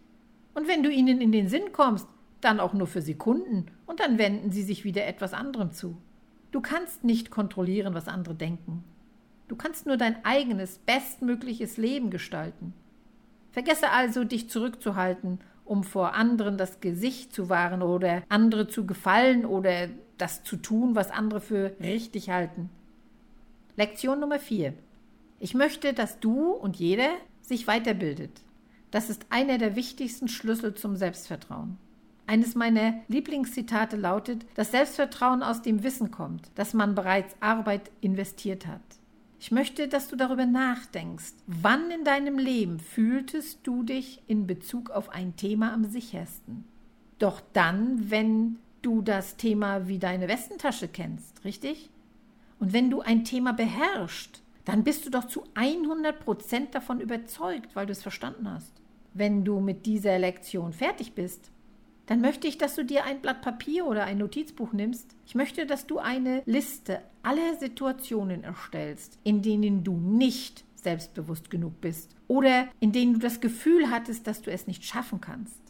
Und 0.54 0.70
wenn 0.70 0.82
du 0.82 0.90
ihnen 0.90 1.20
in 1.20 1.34
den 1.34 1.50
Sinn 1.50 1.74
kommst, 1.74 2.08
dann 2.40 2.62
auch 2.62 2.74
nur 2.74 2.88
für 2.88 3.02
Sekunden 3.02 3.66
und 3.86 4.00
dann 4.00 4.18
wenden 4.18 4.52
sie 4.52 4.64
sich 4.64 4.86
wieder 4.86 5.06
etwas 5.06 5.34
anderem 5.34 5.74
zu. 5.74 5.98
Du 6.52 6.62
kannst 6.62 7.04
nicht 7.04 7.32
kontrollieren, 7.32 7.94
was 7.94 8.08
andere 8.08 8.36
denken. 8.36 8.84
Du 9.50 9.58
kannst 9.58 9.86
nur 9.86 9.98
dein 9.98 10.24
eigenes, 10.24 10.78
bestmögliches 10.80 11.78
Leben 11.78 12.10
gestalten. 12.10 12.74
Vergesse 13.54 13.92
also, 13.92 14.24
dich 14.24 14.50
zurückzuhalten, 14.50 15.40
um 15.64 15.84
vor 15.84 16.16
anderen 16.16 16.58
das 16.58 16.82
Gesicht 16.82 17.34
zu 17.34 17.50
wahren 17.50 17.82
oder 17.82 18.24
andere 18.28 18.68
zu 18.68 18.86
gefallen 18.86 19.46
oder 19.46 19.90
das 20.18 20.44
zu 20.44 20.58
tun, 20.58 20.96
was 20.96 21.12
andere 21.12 21.40
für 21.40 21.76
richtig 21.80 22.30
halten. 22.30 22.70
Lektion 23.78 24.20
Nummer 24.20 24.40
4. 24.40 24.74
Ich 25.40 25.54
möchte, 25.54 25.94
dass 25.94 26.20
du 26.20 26.52
und 26.52 26.78
jeder 26.78 27.10
sich 27.42 27.68
weiterbildet. 27.68 28.42
Das 28.92 29.10
ist 29.10 29.28
einer 29.30 29.58
der 29.58 29.76
wichtigsten 29.76 30.28
Schlüssel 30.28 30.74
zum 30.74 30.96
Selbstvertrauen. 30.96 31.78
Eines 32.26 32.56
meiner 32.56 32.96
Lieblingszitate 33.08 33.98
lautet, 33.98 34.46
dass 34.56 34.72
Selbstvertrauen 34.72 35.44
aus 35.44 35.62
dem 35.62 35.84
Wissen 35.84 36.10
kommt, 36.10 36.50
dass 36.56 36.74
man 36.74 36.96
bereits 36.96 37.36
Arbeit 37.40 37.92
investiert 38.02 38.66
hat. 38.66 38.82
Ich 39.44 39.52
möchte, 39.52 39.90
dass 39.90 40.08
du 40.08 40.16
darüber 40.16 40.46
nachdenkst. 40.46 41.34
Wann 41.48 41.92
in 41.92 42.06
deinem 42.06 42.38
Leben 42.38 42.80
fühltest 42.80 43.60
du 43.64 43.84
dich 43.84 44.22
in 44.26 44.48
Bezug 44.48 44.90
auf 44.90 45.10
ein 45.10 45.36
Thema 45.36 45.74
am 45.74 45.84
sichersten? 45.84 46.64
Doch 47.20 47.42
dann, 47.52 48.10
wenn 48.10 48.56
du 48.82 49.02
das 49.02 49.36
Thema 49.36 49.90
wie 49.90 50.00
deine 50.00 50.30
Westentasche 50.30 50.88
kennst, 50.88 51.44
richtig? 51.44 51.90
Und 52.62 52.72
wenn 52.72 52.90
du 52.90 53.02
ein 53.02 53.26
Thema 53.26 53.52
beherrschst, 53.52 54.42
dann 54.64 54.86
bist 54.86 55.06
du 55.06 55.10
doch 55.10 55.26
zu 55.26 55.44
100 55.56 56.22
Prozent 56.22 56.74
davon 56.74 57.02
überzeugt, 57.02 57.76
weil 57.76 57.86
du 57.86 57.92
es 57.92 58.02
verstanden 58.02 58.50
hast. 58.50 58.72
Wenn 59.14 59.44
du 59.44 59.60
mit 59.60 59.86
dieser 59.86 60.20
Lektion 60.20 60.72
fertig 60.72 61.16
bist, 61.16 61.52
dann 62.06 62.22
möchte 62.22 62.48
ich, 62.48 62.58
dass 62.58 62.76
du 62.76 62.86
dir 62.86 63.04
ein 63.04 63.20
Blatt 63.20 63.42
Papier 63.42 63.88
oder 63.88 64.06
ein 64.06 64.20
Notizbuch 64.20 64.72
nimmst. 64.72 65.18
Ich 65.26 65.36
möchte, 65.36 65.66
dass 65.66 65.86
du 65.86 66.00
eine 66.00 66.44
Liste 66.46 67.02
aller 67.24 67.56
Situationen 67.60 68.44
erstellst, 68.44 69.18
in 69.24 69.42
denen 69.42 69.84
du 69.84 69.98
nicht 69.98 70.64
selbstbewusst 70.76 71.50
genug 71.50 71.82
bist 71.82 72.16
oder 72.28 72.68
in 72.80 72.92
denen 72.92 73.14
du 73.14 73.20
das 73.20 73.42
Gefühl 73.42 73.90
hattest, 73.90 74.28
dass 74.28 74.42
du 74.42 74.52
es 74.52 74.68
nicht 74.68 74.84
schaffen 74.84 75.22
kannst. 75.22 75.62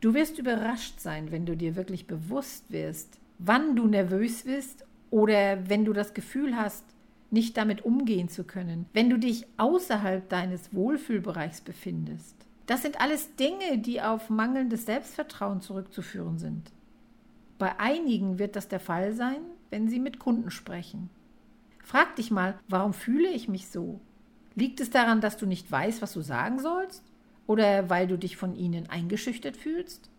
Du 0.00 0.14
wirst 0.14 0.38
überrascht 0.38 1.00
sein, 1.00 1.32
wenn 1.32 1.46
du 1.46 1.56
dir 1.56 1.74
wirklich 1.74 2.06
bewusst 2.06 2.70
wirst, 2.70 3.18
wann 3.38 3.74
du 3.74 3.86
nervös 3.86 4.42
bist 4.44 4.84
oder 5.10 5.68
wenn 5.68 5.84
du 5.84 5.92
das 5.92 6.14
Gefühl 6.14 6.56
hast, 6.56 6.84
nicht 7.30 7.56
damit 7.56 7.84
umgehen 7.84 8.28
zu 8.28 8.44
können, 8.44 8.86
wenn 8.92 9.10
du 9.10 9.18
dich 9.18 9.46
außerhalb 9.56 10.28
deines 10.28 10.72
Wohlfühlbereichs 10.72 11.60
befindest. 11.60 12.36
Das 12.66 12.82
sind 12.82 13.00
alles 13.00 13.34
Dinge, 13.36 13.78
die 13.78 14.00
auf 14.00 14.30
mangelndes 14.30 14.86
Selbstvertrauen 14.86 15.60
zurückzuführen 15.60 16.38
sind. 16.38 16.70
Bei 17.58 17.78
einigen 17.80 18.38
wird 18.38 18.56
das 18.56 18.68
der 18.68 18.80
Fall 18.80 19.12
sein, 19.14 19.40
wenn 19.70 19.88
sie 19.88 20.00
mit 20.00 20.18
Kunden 20.18 20.50
sprechen. 20.50 21.10
Frag 21.82 22.16
dich 22.16 22.30
mal, 22.30 22.58
warum 22.68 22.92
fühle 22.92 23.30
ich 23.30 23.48
mich 23.48 23.68
so? 23.68 24.00
Liegt 24.54 24.80
es 24.80 24.90
daran, 24.90 25.20
dass 25.20 25.36
du 25.36 25.46
nicht 25.46 25.70
weißt, 25.70 26.02
was 26.02 26.12
du 26.12 26.20
sagen 26.20 26.58
sollst? 26.58 27.04
Oder 27.46 27.88
weil 27.88 28.06
du 28.06 28.18
dich 28.18 28.36
von 28.36 28.54
ihnen 28.54 28.90
eingeschüchtert 28.90 29.56
fühlst? 29.56 30.10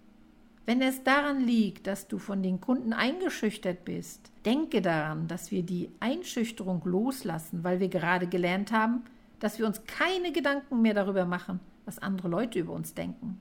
Wenn 0.66 0.82
es 0.82 1.04
daran 1.04 1.42
liegt, 1.42 1.88
dass 1.88 2.08
du 2.08 2.20
von 2.20 2.44
den 2.44 2.62
Kunden 2.62 2.94
eingeschüchtert 2.94 3.86
bist, 3.86 4.32
denke 4.46 4.82
daran, 4.82 5.28
dass 5.28 5.52
wir 5.52 5.64
die 5.64 5.90
Einschüchterung 6.00 6.82
loslassen, 6.86 7.64
weil 7.64 7.80
wir 7.80 7.88
gerade 7.88 8.28
gelernt 8.28 8.72
haben, 8.72 9.04
dass 9.40 9.58
wir 9.58 9.66
uns 9.66 9.84
keine 9.86 10.32
Gedanken 10.32 10.82
mehr 10.82 10.94
darüber 10.94 11.26
machen, 11.26 11.60
was 11.86 12.00
andere 12.00 12.28
Leute 12.28 12.60
über 12.60 12.74
uns 12.74 12.94
denken. 12.94 13.40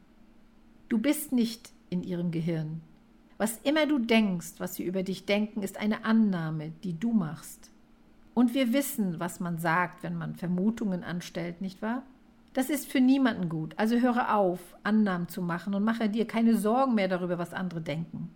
Du 0.88 0.98
bist 0.98 1.32
nicht 1.32 1.70
in 1.90 2.02
ihrem 2.02 2.30
Gehirn. 2.30 2.80
Was 3.38 3.60
immer 3.62 3.86
du 3.86 4.00
denkst, 4.00 4.54
was 4.58 4.74
sie 4.74 4.84
über 4.84 5.04
dich 5.04 5.24
denken, 5.24 5.62
ist 5.62 5.78
eine 5.78 6.04
Annahme, 6.04 6.72
die 6.82 6.98
du 6.98 7.12
machst. 7.12 7.70
Und 8.34 8.52
wir 8.52 8.72
wissen, 8.72 9.20
was 9.20 9.40
man 9.40 9.58
sagt, 9.58 10.02
wenn 10.02 10.16
man 10.16 10.34
Vermutungen 10.34 11.04
anstellt, 11.04 11.60
nicht 11.60 11.80
wahr? 11.80 12.02
Das 12.52 12.70
ist 12.70 12.90
für 12.90 13.00
niemanden 13.00 13.48
gut. 13.48 13.74
Also 13.76 13.98
höre 13.98 14.34
auf, 14.34 14.60
Annahmen 14.82 15.28
zu 15.28 15.40
machen 15.40 15.74
und 15.74 15.84
mache 15.84 16.08
dir 16.08 16.26
keine 16.26 16.56
Sorgen 16.56 16.96
mehr 16.96 17.06
darüber, 17.06 17.38
was 17.38 17.54
andere 17.54 17.80
denken. 17.80 18.30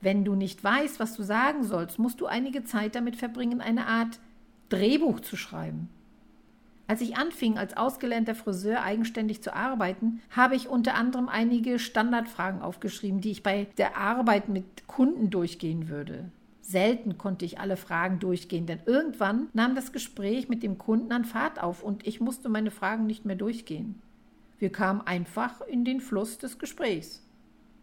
Wenn 0.00 0.24
du 0.24 0.36
nicht 0.36 0.62
weißt, 0.62 1.00
was 1.00 1.16
du 1.16 1.24
sagen 1.24 1.64
sollst, 1.64 1.98
musst 1.98 2.20
du 2.20 2.26
einige 2.26 2.62
Zeit 2.62 2.94
damit 2.94 3.16
verbringen, 3.16 3.60
eine 3.60 3.86
Art 3.86 4.20
Drehbuch 4.68 5.20
zu 5.20 5.36
schreiben. 5.36 5.88
Als 6.88 7.00
ich 7.00 7.16
anfing, 7.16 7.58
als 7.58 7.76
ausgelernter 7.76 8.36
Friseur 8.36 8.82
eigenständig 8.82 9.42
zu 9.42 9.54
arbeiten, 9.54 10.20
habe 10.30 10.54
ich 10.54 10.68
unter 10.68 10.94
anderem 10.94 11.28
einige 11.28 11.78
Standardfragen 11.78 12.62
aufgeschrieben, 12.62 13.20
die 13.20 13.32
ich 13.32 13.42
bei 13.42 13.66
der 13.76 13.96
Arbeit 13.96 14.48
mit 14.48 14.86
Kunden 14.86 15.30
durchgehen 15.30 15.88
würde. 15.88 16.30
Selten 16.60 17.18
konnte 17.18 17.44
ich 17.44 17.60
alle 17.60 17.76
Fragen 17.76 18.18
durchgehen, 18.18 18.66
denn 18.66 18.80
irgendwann 18.86 19.48
nahm 19.52 19.74
das 19.74 19.92
Gespräch 19.92 20.48
mit 20.48 20.62
dem 20.62 20.78
Kunden 20.78 21.12
an 21.12 21.24
Fahrt 21.24 21.62
auf 21.62 21.82
und 21.82 22.06
ich 22.06 22.20
musste 22.20 22.48
meine 22.48 22.70
Fragen 22.70 23.06
nicht 23.06 23.24
mehr 23.24 23.36
durchgehen. 23.36 24.00
Wir 24.58 24.70
kamen 24.70 25.00
einfach 25.00 25.60
in 25.60 25.84
den 25.84 26.00
Fluss 26.00 26.38
des 26.38 26.58
Gesprächs. 26.58 27.22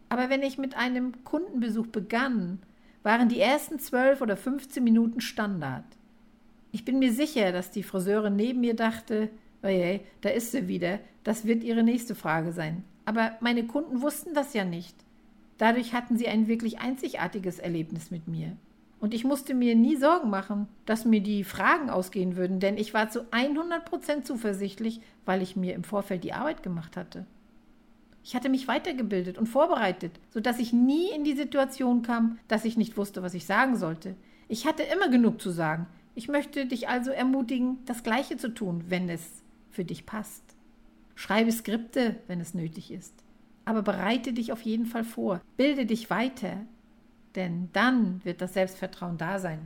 Aber 0.08 0.28
wenn 0.28 0.42
ich 0.42 0.58
mit 0.58 0.76
einem 0.76 1.24
Kundenbesuch 1.24 1.86
begann, 1.86 2.60
waren 3.02 3.28
die 3.28 3.40
ersten 3.40 3.78
zwölf 3.78 4.20
oder 4.20 4.36
15 4.36 4.82
Minuten 4.82 5.20
Standard. 5.20 5.84
Ich 6.74 6.84
bin 6.84 6.98
mir 6.98 7.12
sicher, 7.12 7.52
dass 7.52 7.70
die 7.70 7.84
Friseurin 7.84 8.34
neben 8.34 8.58
mir 8.58 8.74
dachte, 8.74 9.30
oje, 9.62 10.00
da 10.22 10.30
ist 10.30 10.50
sie 10.50 10.66
wieder, 10.66 10.98
das 11.22 11.46
wird 11.46 11.62
ihre 11.62 11.84
nächste 11.84 12.16
Frage 12.16 12.50
sein. 12.50 12.82
Aber 13.04 13.36
meine 13.38 13.64
Kunden 13.64 14.02
wussten 14.02 14.34
das 14.34 14.54
ja 14.54 14.64
nicht. 14.64 14.96
Dadurch 15.56 15.94
hatten 15.94 16.16
sie 16.16 16.26
ein 16.26 16.48
wirklich 16.48 16.80
einzigartiges 16.80 17.60
Erlebnis 17.60 18.10
mit 18.10 18.26
mir. 18.26 18.56
Und 18.98 19.14
ich 19.14 19.22
musste 19.22 19.54
mir 19.54 19.76
nie 19.76 19.94
Sorgen 19.94 20.30
machen, 20.30 20.66
dass 20.84 21.04
mir 21.04 21.20
die 21.20 21.44
Fragen 21.44 21.90
ausgehen 21.90 22.34
würden, 22.34 22.58
denn 22.58 22.76
ich 22.76 22.92
war 22.92 23.08
zu 23.08 23.20
100% 23.20 24.24
zuversichtlich, 24.24 25.00
weil 25.24 25.42
ich 25.42 25.54
mir 25.54 25.74
im 25.74 25.84
Vorfeld 25.84 26.24
die 26.24 26.32
Arbeit 26.32 26.64
gemacht 26.64 26.96
hatte. 26.96 27.24
Ich 28.24 28.34
hatte 28.34 28.48
mich 28.48 28.66
weitergebildet 28.66 29.38
und 29.38 29.46
vorbereitet, 29.46 30.18
sodass 30.30 30.58
ich 30.58 30.72
nie 30.72 31.12
in 31.14 31.22
die 31.22 31.36
Situation 31.36 32.02
kam, 32.02 32.40
dass 32.48 32.64
ich 32.64 32.76
nicht 32.76 32.96
wusste, 32.96 33.22
was 33.22 33.34
ich 33.34 33.46
sagen 33.46 33.76
sollte. 33.76 34.16
Ich 34.48 34.66
hatte 34.66 34.82
immer 34.82 35.08
genug 35.08 35.40
zu 35.40 35.50
sagen. 35.50 35.86
Ich 36.14 36.28
möchte 36.28 36.66
dich 36.66 36.88
also 36.88 37.10
ermutigen, 37.10 37.78
das 37.86 38.02
Gleiche 38.02 38.36
zu 38.36 38.54
tun, 38.54 38.84
wenn 38.88 39.08
es 39.08 39.42
für 39.70 39.84
dich 39.84 40.06
passt. 40.06 40.42
Schreibe 41.16 41.50
Skripte, 41.50 42.16
wenn 42.28 42.40
es 42.40 42.54
nötig 42.54 42.90
ist. 42.90 43.12
Aber 43.64 43.82
bereite 43.82 44.32
dich 44.32 44.52
auf 44.52 44.62
jeden 44.62 44.86
Fall 44.86 45.04
vor. 45.04 45.40
Bilde 45.56 45.86
dich 45.86 46.10
weiter. 46.10 46.66
Denn 47.34 47.68
dann 47.72 48.24
wird 48.24 48.40
das 48.40 48.54
Selbstvertrauen 48.54 49.18
da 49.18 49.38
sein. 49.38 49.60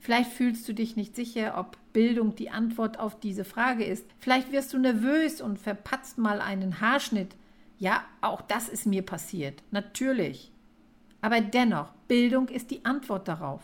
Vielleicht 0.00 0.30
fühlst 0.32 0.66
du 0.68 0.72
dich 0.72 0.96
nicht 0.96 1.16
sicher, 1.16 1.58
ob 1.58 1.76
Bildung 1.92 2.34
die 2.34 2.50
Antwort 2.50 2.98
auf 2.98 3.18
diese 3.18 3.44
Frage 3.44 3.84
ist. 3.84 4.06
Vielleicht 4.20 4.52
wirst 4.52 4.72
du 4.72 4.78
nervös 4.78 5.40
und 5.40 5.58
verpatzt 5.58 6.18
mal 6.18 6.40
einen 6.40 6.80
Haarschnitt. 6.80 7.34
Ja, 7.78 8.04
auch 8.20 8.40
das 8.40 8.68
ist 8.68 8.86
mir 8.86 9.02
passiert. 9.02 9.62
Natürlich. 9.72 10.52
Aber 11.20 11.40
dennoch, 11.40 11.92
Bildung 12.06 12.48
ist 12.48 12.70
die 12.70 12.84
Antwort 12.84 13.28
darauf. 13.28 13.60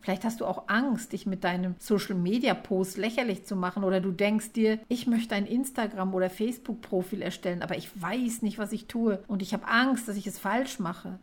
Vielleicht 0.00 0.24
hast 0.24 0.40
du 0.40 0.46
auch 0.46 0.68
Angst, 0.68 1.12
dich 1.12 1.26
mit 1.26 1.44
deinem 1.44 1.74
Social-Media-Post 1.78 2.96
lächerlich 2.96 3.44
zu 3.44 3.54
machen 3.54 3.84
oder 3.84 4.00
du 4.00 4.12
denkst 4.12 4.52
dir, 4.52 4.78
ich 4.88 5.06
möchte 5.06 5.34
ein 5.34 5.46
Instagram- 5.46 6.14
oder 6.14 6.30
Facebook-Profil 6.30 7.20
erstellen, 7.20 7.62
aber 7.62 7.76
ich 7.76 7.90
weiß 8.00 8.42
nicht, 8.42 8.58
was 8.58 8.72
ich 8.72 8.86
tue 8.86 9.22
und 9.28 9.42
ich 9.42 9.52
habe 9.52 9.68
Angst, 9.68 10.08
dass 10.08 10.16
ich 10.16 10.26
es 10.26 10.38
falsch 10.38 10.78
mache. 10.78 11.18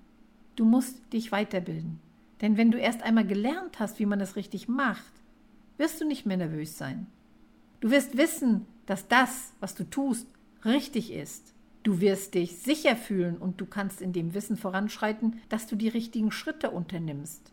Du 0.55 0.65
musst 0.65 1.01
dich 1.11 1.31
weiterbilden. 1.31 1.99
Denn 2.41 2.55
wenn 2.55 2.69
du 2.69 2.77
erst 2.77 3.01
einmal 3.01 3.25
gelernt 3.25 3.79
hast, 3.79 3.99
wie 3.99 4.05
man 4.05 4.21
es 4.21 4.35
richtig 4.35 4.67
macht, 4.67 5.11
wirst 5.77 5.99
du 5.99 6.05
nicht 6.05 6.25
mehr 6.27 6.37
nervös 6.37 6.77
sein. 6.77 7.07
Du 7.79 7.89
wirst 7.89 8.17
wissen, 8.17 8.65
dass 8.85 9.07
das, 9.07 9.53
was 9.59 9.73
du 9.73 9.83
tust, 9.83 10.27
richtig 10.65 11.11
ist. 11.11 11.53
Du 11.81 11.99
wirst 11.99 12.33
dich 12.33 12.57
sicher 12.57 12.95
fühlen 12.95 13.37
und 13.37 13.61
du 13.61 13.65
kannst 13.65 14.01
in 14.01 14.13
dem 14.13 14.33
Wissen 14.33 14.57
voranschreiten, 14.57 15.39
dass 15.49 15.67
du 15.67 15.75
die 15.75 15.87
richtigen 15.87 16.31
Schritte 16.31 16.69
unternimmst. 16.71 17.51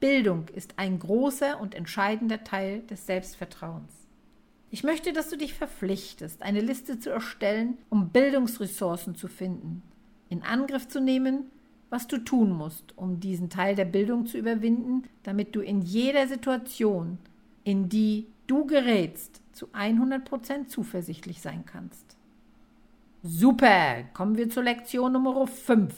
Bildung 0.00 0.46
ist 0.54 0.74
ein 0.76 0.98
großer 0.98 1.60
und 1.60 1.74
entscheidender 1.74 2.44
Teil 2.44 2.82
des 2.82 3.06
Selbstvertrauens. 3.06 3.92
Ich 4.70 4.84
möchte, 4.84 5.12
dass 5.12 5.30
du 5.30 5.36
dich 5.36 5.54
verpflichtest, 5.54 6.42
eine 6.42 6.60
Liste 6.60 6.98
zu 6.98 7.10
erstellen, 7.10 7.78
um 7.88 8.10
Bildungsressourcen 8.10 9.14
zu 9.14 9.26
finden, 9.28 9.82
in 10.28 10.42
Angriff 10.42 10.88
zu 10.88 11.00
nehmen, 11.00 11.50
was 11.90 12.06
du 12.06 12.18
tun 12.18 12.50
musst, 12.50 12.96
um 12.98 13.18
diesen 13.18 13.48
Teil 13.48 13.74
der 13.74 13.86
Bildung 13.86 14.26
zu 14.26 14.36
überwinden, 14.36 15.04
damit 15.22 15.56
du 15.56 15.60
in 15.60 15.80
jeder 15.80 16.28
Situation, 16.28 17.18
in 17.64 17.88
die 17.88 18.26
du 18.46 18.66
gerätst, 18.66 19.40
zu 19.52 19.68
100% 19.68 20.66
zuversichtlich 20.66 21.40
sein 21.40 21.64
kannst. 21.64 22.16
Super, 23.22 24.04
kommen 24.12 24.36
wir 24.36 24.50
zur 24.50 24.62
Lektion 24.62 25.12
Nummer 25.12 25.46
5. 25.46 25.94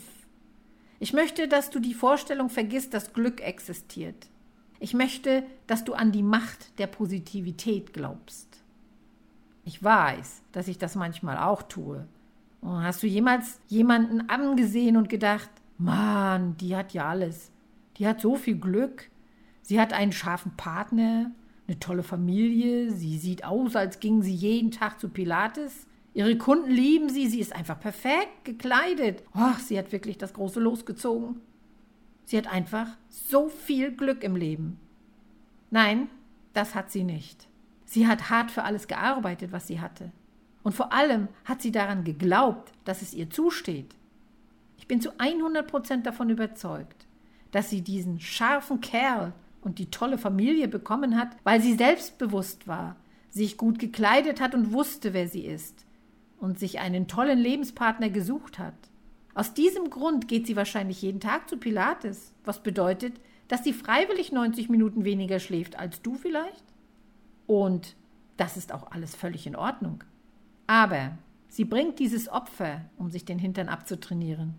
Ich 1.00 1.14
möchte, 1.14 1.48
dass 1.48 1.70
du 1.70 1.80
die 1.80 1.94
Vorstellung 1.94 2.50
vergisst, 2.50 2.92
dass 2.92 3.14
Glück 3.14 3.40
existiert. 3.40 4.28
Ich 4.80 4.92
möchte, 4.92 5.44
dass 5.66 5.82
du 5.82 5.94
an 5.94 6.12
die 6.12 6.22
Macht 6.22 6.78
der 6.78 6.86
Positivität 6.86 7.94
glaubst. 7.94 8.62
Ich 9.64 9.82
weiß, 9.82 10.42
dass 10.52 10.68
ich 10.68 10.76
das 10.76 10.96
manchmal 10.96 11.38
auch 11.38 11.62
tue. 11.62 12.06
Und 12.60 12.82
hast 12.82 13.02
du 13.02 13.06
jemals 13.06 13.60
jemanden 13.68 14.28
angesehen 14.28 14.98
und 14.98 15.08
gedacht, 15.08 15.48
Mann, 15.78 16.58
die 16.58 16.76
hat 16.76 16.92
ja 16.92 17.08
alles. 17.08 17.50
Die 17.96 18.06
hat 18.06 18.20
so 18.20 18.36
viel 18.36 18.56
Glück. 18.56 19.10
Sie 19.62 19.80
hat 19.80 19.94
einen 19.94 20.12
scharfen 20.12 20.54
Partner, 20.58 21.30
eine 21.66 21.78
tolle 21.78 22.02
Familie, 22.02 22.90
sie 22.90 23.16
sieht 23.18 23.44
aus, 23.44 23.74
als 23.74 24.00
ging 24.00 24.22
sie 24.22 24.34
jeden 24.34 24.70
Tag 24.70 25.00
zu 25.00 25.08
Pilates. 25.08 25.86
Ihre 26.12 26.36
Kunden 26.36 26.70
lieben 26.70 27.08
sie, 27.08 27.28
sie 27.28 27.40
ist 27.40 27.54
einfach 27.54 27.78
perfekt 27.78 28.44
gekleidet. 28.44 29.22
Och, 29.34 29.58
sie 29.58 29.78
hat 29.78 29.92
wirklich 29.92 30.18
das 30.18 30.34
große 30.34 30.58
Los 30.58 30.84
gezogen. 30.84 31.40
Sie 32.24 32.36
hat 32.36 32.48
einfach 32.48 32.88
so 33.08 33.48
viel 33.48 33.92
Glück 33.92 34.24
im 34.24 34.36
Leben. 34.36 34.78
Nein, 35.70 36.08
das 36.52 36.74
hat 36.74 36.90
sie 36.90 37.04
nicht. 37.04 37.48
Sie 37.84 38.06
hat 38.06 38.30
hart 38.30 38.50
für 38.50 38.64
alles 38.64 38.88
gearbeitet, 38.88 39.52
was 39.52 39.68
sie 39.68 39.80
hatte. 39.80 40.10
Und 40.62 40.74
vor 40.74 40.92
allem 40.92 41.28
hat 41.44 41.62
sie 41.62 41.72
daran 41.72 42.04
geglaubt, 42.04 42.72
dass 42.84 43.02
es 43.02 43.14
ihr 43.14 43.30
zusteht. 43.30 43.94
Ich 44.78 44.88
bin 44.88 45.00
zu 45.00 45.18
100 45.18 45.66
Prozent 45.66 46.06
davon 46.06 46.28
überzeugt, 46.28 47.06
dass 47.52 47.70
sie 47.70 47.82
diesen 47.82 48.20
scharfen 48.20 48.80
Kerl 48.80 49.32
und 49.60 49.78
die 49.78 49.90
tolle 49.90 50.18
Familie 50.18 50.68
bekommen 50.68 51.16
hat, 51.16 51.36
weil 51.44 51.60
sie 51.60 51.74
selbstbewusst 51.74 52.66
war, 52.66 52.96
sich 53.30 53.56
gut 53.56 53.78
gekleidet 53.78 54.40
hat 54.40 54.54
und 54.54 54.72
wusste, 54.72 55.14
wer 55.14 55.28
sie 55.28 55.46
ist 55.46 55.86
und 56.40 56.58
sich 56.58 56.80
einen 56.80 57.06
tollen 57.06 57.38
Lebenspartner 57.38 58.10
gesucht 58.10 58.58
hat. 58.58 58.74
Aus 59.34 59.54
diesem 59.54 59.90
Grund 59.90 60.26
geht 60.26 60.46
sie 60.46 60.56
wahrscheinlich 60.56 61.02
jeden 61.02 61.20
Tag 61.20 61.48
zu 61.48 61.56
Pilates, 61.56 62.34
was 62.44 62.62
bedeutet, 62.62 63.20
dass 63.48 63.62
sie 63.62 63.72
freiwillig 63.72 64.32
90 64.32 64.68
Minuten 64.68 65.04
weniger 65.04 65.38
schläft 65.38 65.78
als 65.78 66.02
du 66.02 66.14
vielleicht. 66.14 66.64
Und 67.46 67.96
das 68.36 68.56
ist 68.56 68.72
auch 68.72 68.90
alles 68.90 69.14
völlig 69.14 69.46
in 69.46 69.56
Ordnung. 69.56 70.02
Aber 70.66 71.18
sie 71.48 71.64
bringt 71.64 71.98
dieses 71.98 72.28
Opfer, 72.28 72.82
um 72.96 73.10
sich 73.10 73.24
den 73.24 73.38
Hintern 73.38 73.68
abzutrainieren. 73.68 74.54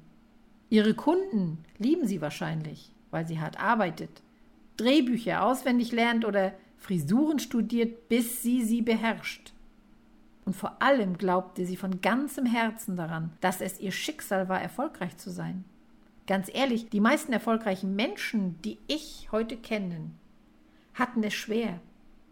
Ihre 0.70 0.94
Kunden 0.94 1.60
lieben 1.78 2.06
sie 2.06 2.22
wahrscheinlich, 2.22 2.91
weil 3.10 3.28
sie 3.28 3.39
hart 3.39 3.60
arbeitet, 3.60 4.22
Drehbücher 4.78 5.44
auswendig 5.44 5.91
lernt 5.91 6.26
oder 6.26 6.54
Frisuren 6.78 7.39
studiert, 7.39 8.10
bis 8.10 8.41
sie 8.41 8.63
sie 8.63 8.82
beherrscht. 8.82 9.54
Und 10.46 10.56
vor 10.56 10.82
allem 10.82 11.18
glaubte 11.18 11.66
sie 11.66 11.78
von 11.78 12.02
ganzem 12.02 12.46
Herzen 12.46 12.96
daran, 12.96 13.32
dass 13.42 13.62
es 13.62 13.80
ihr 13.80 13.92
Schicksal 13.92 14.50
war, 14.50 14.62
erfolgreich 14.62 15.18
zu 15.18 15.30
sein. 15.30 15.64
Ganz 16.28 16.50
ehrlich, 16.54 16.90
die 16.90 17.00
meisten 17.00 17.34
erfolgreichen 17.34 17.96
Menschen, 17.96 18.62
die 18.62 18.78
ich 18.88 19.30
heute 19.32 19.58
kenne, 19.58 20.12
hatten 20.94 21.24
es 21.24 21.34
schwer. 21.34 21.80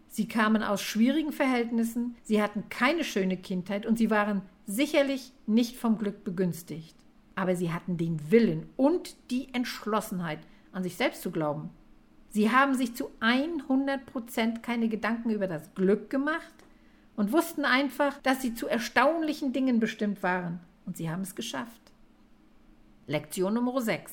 Sie 0.08 0.26
kamen 0.26 0.62
aus 0.62 0.82
schwierigen 0.82 1.32
Verhältnissen, 1.32 2.16
sie 2.22 2.42
hatten 2.42 2.68
keine 2.68 3.04
schöne 3.04 3.36
Kindheit 3.36 3.86
und 3.86 3.96
sie 3.96 4.10
waren 4.10 4.42
sicherlich 4.66 5.32
nicht 5.46 5.76
vom 5.76 5.98
Glück 5.98 6.24
begünstigt. 6.24 6.96
Aber 7.36 7.54
sie 7.54 7.72
hatten 7.72 7.96
den 7.96 8.30
Willen 8.30 8.68
und 8.76 9.16
die 9.30 9.54
Entschlossenheit, 9.54 10.40
an 10.72 10.82
sich 10.82 10.96
selbst 10.96 11.22
zu 11.22 11.30
glauben. 11.30 11.70
Sie 12.28 12.50
haben 12.50 12.74
sich 12.74 12.94
zu 12.94 13.10
100 13.20 14.06
Prozent 14.06 14.62
keine 14.62 14.88
Gedanken 14.88 15.30
über 15.30 15.46
das 15.46 15.74
Glück 15.74 16.10
gemacht, 16.10 16.54
und 17.20 17.32
wussten 17.32 17.66
einfach, 17.66 18.16
dass 18.22 18.40
sie 18.40 18.54
zu 18.54 18.66
erstaunlichen 18.66 19.52
Dingen 19.52 19.78
bestimmt 19.78 20.22
waren. 20.22 20.58
Und 20.86 20.96
sie 20.96 21.10
haben 21.10 21.20
es 21.20 21.34
geschafft. 21.34 21.92
Lektion 23.06 23.52
Nummer 23.52 23.78
6. 23.82 24.10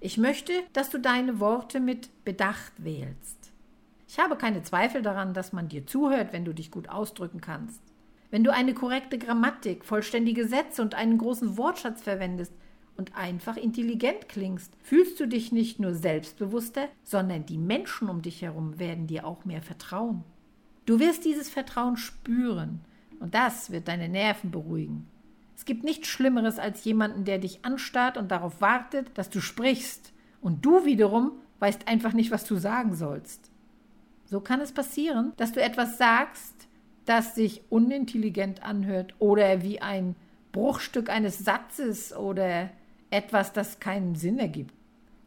Ich 0.00 0.18
möchte, 0.18 0.52
dass 0.72 0.90
du 0.90 0.98
deine 0.98 1.38
Worte 1.38 1.78
mit 1.78 2.24
Bedacht 2.24 2.72
wählst. 2.78 3.52
Ich 4.08 4.18
habe 4.18 4.34
keine 4.34 4.64
Zweifel 4.64 5.00
daran, 5.00 5.32
dass 5.32 5.52
man 5.52 5.68
dir 5.68 5.86
zuhört, 5.86 6.32
wenn 6.32 6.44
du 6.44 6.52
dich 6.52 6.72
gut 6.72 6.88
ausdrücken 6.88 7.40
kannst. 7.40 7.80
Wenn 8.32 8.42
du 8.42 8.52
eine 8.52 8.74
korrekte 8.74 9.16
Grammatik, 9.16 9.84
vollständige 9.84 10.48
Sätze 10.48 10.82
und 10.82 10.96
einen 10.96 11.18
großen 11.18 11.56
Wortschatz 11.56 12.02
verwendest 12.02 12.52
und 12.96 13.16
einfach 13.16 13.56
intelligent 13.56 14.28
klingst, 14.28 14.72
fühlst 14.82 15.20
du 15.20 15.28
dich 15.28 15.52
nicht 15.52 15.78
nur 15.78 15.94
selbstbewusster, 15.94 16.88
sondern 17.04 17.46
die 17.46 17.58
Menschen 17.58 18.08
um 18.08 18.22
dich 18.22 18.42
herum 18.42 18.80
werden 18.80 19.06
dir 19.06 19.24
auch 19.24 19.44
mehr 19.44 19.62
vertrauen. 19.62 20.24
Du 20.86 20.98
wirst 20.98 21.24
dieses 21.24 21.48
Vertrauen 21.48 21.96
spüren, 21.96 22.80
Und 23.20 23.34
das 23.34 23.70
wird 23.70 23.88
deine 23.88 24.08
Nerven 24.08 24.50
beruhigen. 24.50 25.06
Es 25.56 25.64
gibt 25.64 25.84
nichts 25.84 26.08
Schlimmeres 26.08 26.58
als 26.58 26.84
jemanden, 26.84 27.24
der 27.24 27.38
dich 27.38 27.64
anstarrt 27.64 28.18
und 28.18 28.30
darauf 28.30 28.60
wartet, 28.60 29.16
dass 29.16 29.30
du 29.30 29.40
sprichst. 29.40 30.12
Und 30.42 30.66
du 30.66 30.84
wiederum 30.84 31.32
weißt 31.60 31.88
einfach 31.88 32.12
nicht, 32.12 32.30
was 32.30 32.44
du 32.44 32.56
sagen 32.56 32.94
sollst. 32.94 33.50
So 34.26 34.40
kann 34.40 34.60
es 34.60 34.72
passieren, 34.72 35.32
dass 35.36 35.52
du 35.52 35.62
etwas 35.62 35.96
sagst, 35.96 36.54
das 37.06 37.34
sich 37.34 37.62
unintelligent 37.70 38.62
anhört 38.62 39.14
oder 39.18 39.62
wie 39.62 39.80
ein 39.80 40.16
Bruchstück 40.52 41.08
eines 41.08 41.38
Satzes 41.38 42.14
oder 42.14 42.70
etwas, 43.10 43.52
das 43.52 43.80
keinen 43.80 44.16
Sinn 44.16 44.38
ergibt. 44.38 44.74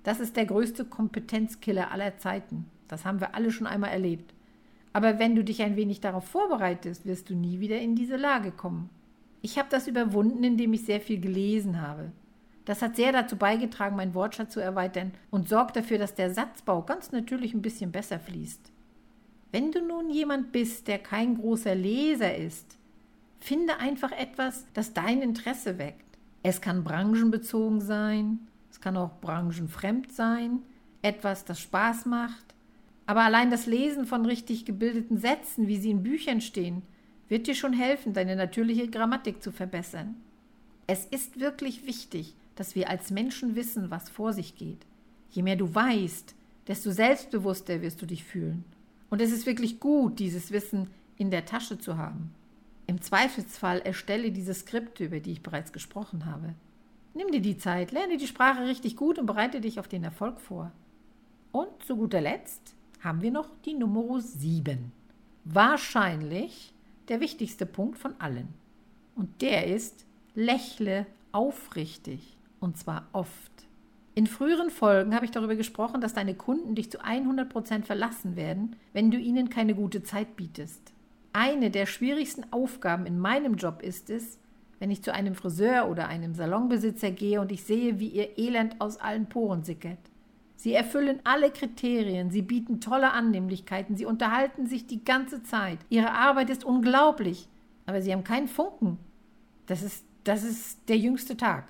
Das 0.03 0.19
ist 0.19 0.35
der 0.35 0.45
größte 0.45 0.85
Kompetenzkiller 0.85 1.91
aller 1.91 2.17
Zeiten. 2.17 2.65
Das 2.87 3.05
haben 3.05 3.19
wir 3.19 3.35
alle 3.35 3.51
schon 3.51 3.67
einmal 3.67 3.91
erlebt. 3.91 4.33
Aber 4.97 5.19
wenn 5.19 5.35
du 5.35 5.43
dich 5.43 5.61
ein 5.61 5.75
wenig 5.75 6.01
darauf 6.01 6.23
vorbereitest, 6.23 7.05
wirst 7.05 7.29
du 7.29 7.35
nie 7.35 7.59
wieder 7.59 7.79
in 7.79 7.93
diese 7.93 8.15
Lage 8.15 8.49
kommen. 8.49 8.89
Ich 9.43 9.59
habe 9.59 9.67
das 9.69 9.87
überwunden, 9.87 10.43
indem 10.43 10.73
ich 10.73 10.85
sehr 10.85 10.99
viel 10.99 11.21
gelesen 11.21 11.83
habe. 11.83 12.11
Das 12.65 12.81
hat 12.81 12.95
sehr 12.95 13.11
dazu 13.11 13.35
beigetragen, 13.35 13.95
meinen 13.95 14.15
Wortschatz 14.15 14.53
zu 14.53 14.59
erweitern 14.59 15.11
und 15.29 15.49
sorgt 15.49 15.75
dafür, 15.75 15.99
dass 15.99 16.15
der 16.15 16.33
Satzbau 16.33 16.81
ganz 16.81 17.11
natürlich 17.11 17.53
ein 17.53 17.61
bisschen 17.61 17.91
besser 17.91 18.17
fließt. 18.19 18.71
Wenn 19.51 19.71
du 19.71 19.85
nun 19.85 20.09
jemand 20.09 20.51
bist, 20.51 20.87
der 20.87 20.97
kein 20.97 21.37
großer 21.37 21.75
Leser 21.75 22.35
ist, 22.35 22.79
finde 23.39 23.77
einfach 23.77 24.11
etwas, 24.11 24.65
das 24.73 24.93
dein 24.93 25.21
Interesse 25.21 25.77
weckt. 25.77 26.17
Es 26.41 26.59
kann 26.59 26.83
branchenbezogen 26.83 27.81
sein, 27.81 28.47
es 28.71 28.81
kann 28.81 28.97
auch 28.97 29.19
branchenfremd 29.21 30.11
sein, 30.11 30.63
etwas, 31.03 31.45
das 31.45 31.59
Spaß 31.59 32.07
macht. 32.07 32.55
Aber 33.07 33.21
allein 33.21 33.49
das 33.49 33.65
Lesen 33.65 34.05
von 34.05 34.25
richtig 34.25 34.65
gebildeten 34.65 35.17
Sätzen, 35.17 35.67
wie 35.67 35.77
sie 35.77 35.89
in 35.89 36.03
Büchern 36.03 36.41
stehen, 36.41 36.83
wird 37.29 37.47
dir 37.47 37.55
schon 37.55 37.73
helfen, 37.73 38.13
deine 38.13 38.35
natürliche 38.35 38.89
Grammatik 38.89 39.41
zu 39.41 39.51
verbessern. 39.51 40.15
Es 40.87 41.05
ist 41.05 41.39
wirklich 41.39 41.87
wichtig, 41.87 42.35
dass 42.55 42.75
wir 42.75 42.89
als 42.89 43.09
Menschen 43.09 43.55
wissen, 43.55 43.91
was 43.91 44.09
vor 44.09 44.33
sich 44.33 44.55
geht. 44.55 44.85
Je 45.31 45.41
mehr 45.41 45.55
du 45.55 45.73
weißt, 45.73 46.35
desto 46.67 46.91
selbstbewusster 46.91 47.81
wirst 47.81 48.01
du 48.01 48.05
dich 48.05 48.25
fühlen. 48.25 48.65
Und 49.09 49.21
es 49.21 49.31
ist 49.31 49.45
wirklich 49.45 49.79
gut, 49.79 50.19
dieses 50.19 50.51
Wissen 50.51 50.89
in 51.17 51.31
der 51.31 51.45
Tasche 51.45 51.79
zu 51.79 51.97
haben. 51.97 52.33
Im 52.87 53.01
Zweifelsfall 53.01 53.79
erstelle 53.79 54.31
diese 54.31 54.53
Skripte, 54.53 55.05
über 55.05 55.19
die 55.19 55.31
ich 55.31 55.43
bereits 55.43 55.71
gesprochen 55.71 56.25
habe. 56.25 56.55
Nimm 57.13 57.31
dir 57.31 57.41
die 57.41 57.57
Zeit, 57.57 57.91
lerne 57.91 58.17
die 58.17 58.27
Sprache 58.27 58.65
richtig 58.65 58.97
gut 58.97 59.17
und 59.17 59.25
bereite 59.25 59.61
dich 59.61 59.79
auf 59.79 59.87
den 59.87 60.03
Erfolg 60.03 60.39
vor. 60.39 60.71
Und 61.51 61.83
zu 61.83 61.95
guter 61.95 62.21
Letzt 62.21 62.76
haben 62.99 63.21
wir 63.21 63.31
noch 63.31 63.49
die 63.65 63.73
Nummer 63.73 64.19
7. 64.21 64.91
Wahrscheinlich 65.45 66.73
der 67.07 67.19
wichtigste 67.19 67.65
Punkt 67.65 67.97
von 67.97 68.15
allen. 68.19 68.49
Und 69.15 69.41
der 69.41 69.67
ist, 69.67 70.05
lächle 70.35 71.05
aufrichtig 71.31 72.37
und 72.59 72.77
zwar 72.77 73.07
oft. 73.13 73.51
In 74.15 74.25
früheren 74.25 74.71
Folgen 74.71 75.13
habe 75.13 75.25
ich 75.25 75.31
darüber 75.31 75.55
gesprochen, 75.55 76.01
dass 76.01 76.13
deine 76.13 76.33
Kunden 76.33 76.73
dich 76.73 76.91
zu 76.91 76.99
100% 77.01 77.83
verlassen 77.83 78.35
werden, 78.35 78.75
wenn 78.93 79.11
du 79.11 79.17
ihnen 79.17 79.49
keine 79.49 79.75
gute 79.75 80.01
Zeit 80.01 80.35
bietest. 80.35 80.91
Eine 81.33 81.69
der 81.69 81.85
schwierigsten 81.85 82.51
Aufgaben 82.51 83.05
in 83.05 83.19
meinem 83.19 83.55
Job 83.55 83.83
ist 83.83 84.09
es, 84.09 84.39
wenn 84.79 84.89
ich 84.89 85.03
zu 85.03 85.13
einem 85.13 85.35
Friseur 85.35 85.87
oder 85.87 86.07
einem 86.07 86.33
Salonbesitzer 86.33 87.11
gehe 87.11 87.39
und 87.41 87.51
ich 87.51 87.63
sehe, 87.63 87.99
wie 87.99 88.07
ihr 88.07 88.37
Elend 88.37 88.81
aus 88.81 88.97
allen 88.97 89.27
Poren 89.27 89.63
sickert. 89.63 89.99
Sie 90.57 90.73
erfüllen 90.73 91.19
alle 91.23 91.51
Kriterien, 91.51 92.31
sie 92.31 92.41
bieten 92.41 92.81
tolle 92.81 93.11
Annehmlichkeiten, 93.11 93.95
sie 93.95 94.05
unterhalten 94.05 94.65
sich 94.65 94.87
die 94.87 95.05
ganze 95.05 95.43
Zeit. 95.43 95.77
Ihre 95.89 96.11
Arbeit 96.11 96.49
ist 96.49 96.65
unglaublich, 96.65 97.47
aber 97.85 98.01
sie 98.01 98.11
haben 98.11 98.23
keinen 98.23 98.47
Funken. 98.47 98.97
Das 99.67 99.83
ist, 99.83 100.03
das 100.23 100.43
ist 100.43 100.89
der 100.89 100.97
jüngste 100.97 101.37
Tag. 101.37 101.67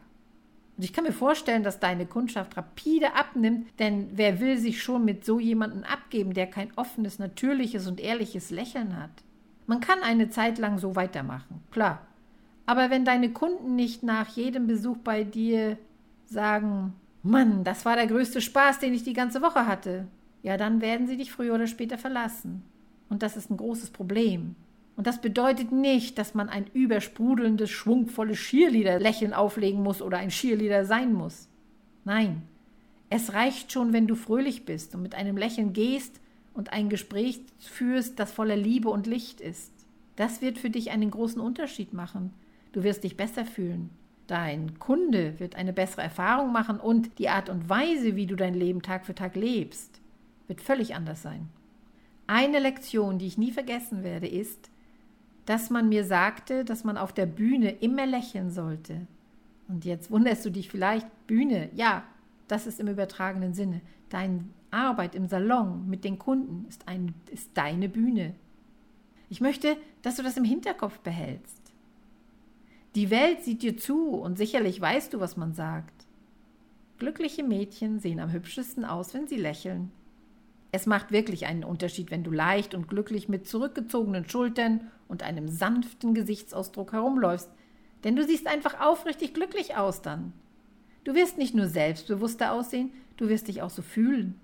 Und 0.77 0.85
ich 0.85 0.93
kann 0.93 1.03
mir 1.03 1.11
vorstellen, 1.11 1.63
dass 1.63 1.81
deine 1.81 2.05
Kundschaft 2.05 2.55
rapide 2.55 3.13
abnimmt, 3.13 3.67
denn 3.79 4.09
wer 4.13 4.39
will 4.39 4.57
sich 4.57 4.81
schon 4.81 5.03
mit 5.03 5.25
so 5.25 5.37
jemandem 5.37 5.83
abgeben, 5.83 6.33
der 6.33 6.47
kein 6.47 6.71
offenes, 6.77 7.19
natürliches 7.19 7.87
und 7.87 7.99
ehrliches 7.99 8.51
Lächeln 8.51 8.97
hat? 8.97 9.11
Man 9.65 9.81
kann 9.81 9.99
eine 10.01 10.29
Zeit 10.29 10.59
lang 10.59 10.77
so 10.77 10.95
weitermachen, 10.95 11.61
klar. 11.71 12.07
Aber 12.65 12.89
wenn 12.89 13.03
deine 13.03 13.31
Kunden 13.31 13.75
nicht 13.75 14.03
nach 14.03 14.29
jedem 14.29 14.67
Besuch 14.67 14.97
bei 14.97 15.25
dir 15.25 15.77
sagen, 16.25 16.93
Mann, 17.27 17.63
das 17.63 17.85
war 17.85 17.95
der 17.95 18.07
größte 18.07 18.41
Spaß, 18.41 18.79
den 18.79 18.93
ich 18.93 19.03
die 19.03 19.13
ganze 19.13 19.41
Woche 19.41 19.65
hatte, 19.65 20.07
ja, 20.43 20.57
dann 20.57 20.81
werden 20.81 21.07
sie 21.07 21.17
dich 21.17 21.31
früher 21.31 21.55
oder 21.55 21.67
später 21.67 21.97
verlassen. 21.97 22.63
Und 23.09 23.23
das 23.23 23.37
ist 23.37 23.49
ein 23.49 23.57
großes 23.57 23.89
Problem. 23.89 24.55
Und 24.95 25.07
das 25.07 25.21
bedeutet 25.21 25.71
nicht, 25.71 26.17
dass 26.17 26.33
man 26.33 26.49
ein 26.49 26.65
übersprudelndes, 26.73 27.69
schwungvolles 27.69 28.39
Cheerleader-Lächeln 28.39 29.33
auflegen 29.33 29.83
muss 29.83 30.01
oder 30.01 30.17
ein 30.17 30.29
Cheerleader 30.29 30.85
sein 30.85 31.13
muss. 31.13 31.47
Nein, 32.03 32.43
es 33.09 33.33
reicht 33.33 33.71
schon, 33.71 33.93
wenn 33.93 34.07
du 34.07 34.15
fröhlich 34.15 34.65
bist 34.65 34.95
und 34.95 35.01
mit 35.01 35.15
einem 35.15 35.37
Lächeln 35.37 35.73
gehst 35.73 36.19
und 36.53 36.73
ein 36.73 36.89
Gespräch 36.89 37.41
führst, 37.59 38.19
das 38.19 38.31
voller 38.31 38.55
Liebe 38.55 38.89
und 38.89 39.05
Licht 39.05 39.39
ist. 39.39 39.71
Das 40.15 40.41
wird 40.41 40.57
für 40.57 40.69
dich 40.69 40.91
einen 40.91 41.11
großen 41.11 41.39
Unterschied 41.39 41.93
machen. 41.93 42.33
Du 42.71 42.83
wirst 42.83 43.03
dich 43.03 43.15
besser 43.15 43.45
fühlen. 43.45 43.91
Dein 44.27 44.77
Kunde 44.77 45.39
wird 45.39 45.55
eine 45.55 45.71
bessere 45.71 46.01
Erfahrung 46.01 46.51
machen 46.51 46.79
und 46.79 47.17
die 47.17 47.29
Art 47.29 47.49
und 47.49 47.69
Weise, 47.69 48.15
wie 48.17 48.27
du 48.27 48.35
dein 48.35 48.53
Leben 48.53 48.81
Tag 48.81 49.05
für 49.05 49.15
Tag 49.15 49.35
lebst, 49.35 50.01
wird 50.47 50.61
völlig 50.61 50.95
anders 50.95 51.21
sein. 51.21 51.47
Eine 52.27 52.59
Lektion, 52.59 53.19
die 53.19 53.27
ich 53.27 53.37
nie 53.37 53.51
vergessen 53.51 54.03
werde, 54.03 54.27
ist, 54.27 54.69
dass 55.45 55.69
man 55.69 55.87
mir 55.87 56.03
sagte, 56.03 56.65
dass 56.65 56.83
man 56.83 56.97
auf 56.97 57.13
der 57.13 57.25
Bühne 57.25 57.71
immer 57.71 58.05
lächeln 58.05 58.51
sollte. 58.51 59.07
Und 59.69 59.85
jetzt 59.85 60.11
wunderst 60.11 60.45
du 60.45 60.49
dich 60.49 60.69
vielleicht, 60.69 61.07
Bühne, 61.25 61.69
ja, 61.73 62.03
das 62.49 62.67
ist 62.67 62.81
im 62.81 62.89
übertragenen 62.89 63.53
Sinne. 63.53 63.79
Deine 64.09 64.43
Arbeit 64.71 65.15
im 65.15 65.27
Salon 65.27 65.87
mit 65.89 66.03
den 66.03 66.19
Kunden 66.19 66.65
ist, 66.67 66.85
ein, 66.87 67.13
ist 67.31 67.51
deine 67.53 67.87
Bühne. 67.87 68.35
Ich 69.29 69.39
möchte, 69.39 69.77
dass 70.01 70.15
du 70.15 70.23
das 70.23 70.35
im 70.35 70.43
Hinterkopf 70.43 70.99
behältst. 70.99 71.66
Die 72.97 73.11
Welt 73.11 73.43
sieht 73.43 73.61
dir 73.61 73.77
zu 73.77 74.09
und 74.09 74.39
sicherlich 74.39 74.81
weißt 74.81 75.13
du, 75.13 75.19
was 75.19 75.37
man 75.37 75.53
sagt. 75.53 76.07
Glückliche 76.97 77.43
Mädchen 77.43 77.99
sehen 77.99 78.19
am 78.19 78.31
hübschesten 78.31 78.85
aus, 78.85 79.13
wenn 79.13 79.27
sie 79.27 79.35
lächeln. 79.35 79.91
Es 80.71 80.87
macht 80.87 81.11
wirklich 81.11 81.45
einen 81.45 81.63
Unterschied, 81.63 82.09
wenn 82.09 82.23
du 82.23 82.31
leicht 82.31 82.73
und 82.73 82.87
glücklich 82.87 83.29
mit 83.29 83.47
zurückgezogenen 83.47 84.27
Schultern 84.27 84.89
und 85.07 85.21
einem 85.21 85.47
sanften 85.47 86.15
Gesichtsausdruck 86.15 86.91
herumläufst, 86.91 87.51
denn 88.03 88.15
du 88.15 88.23
siehst 88.25 88.47
einfach 88.47 88.81
aufrichtig 88.81 89.35
glücklich 89.35 89.75
aus 89.75 90.01
dann. 90.01 90.33
Du 91.03 91.13
wirst 91.13 91.37
nicht 91.37 91.53
nur 91.53 91.67
selbstbewusster 91.67 92.51
aussehen, 92.51 92.91
du 93.17 93.29
wirst 93.29 93.47
dich 93.47 93.61
auch 93.61 93.69
so 93.69 93.83
fühlen. 93.83 94.41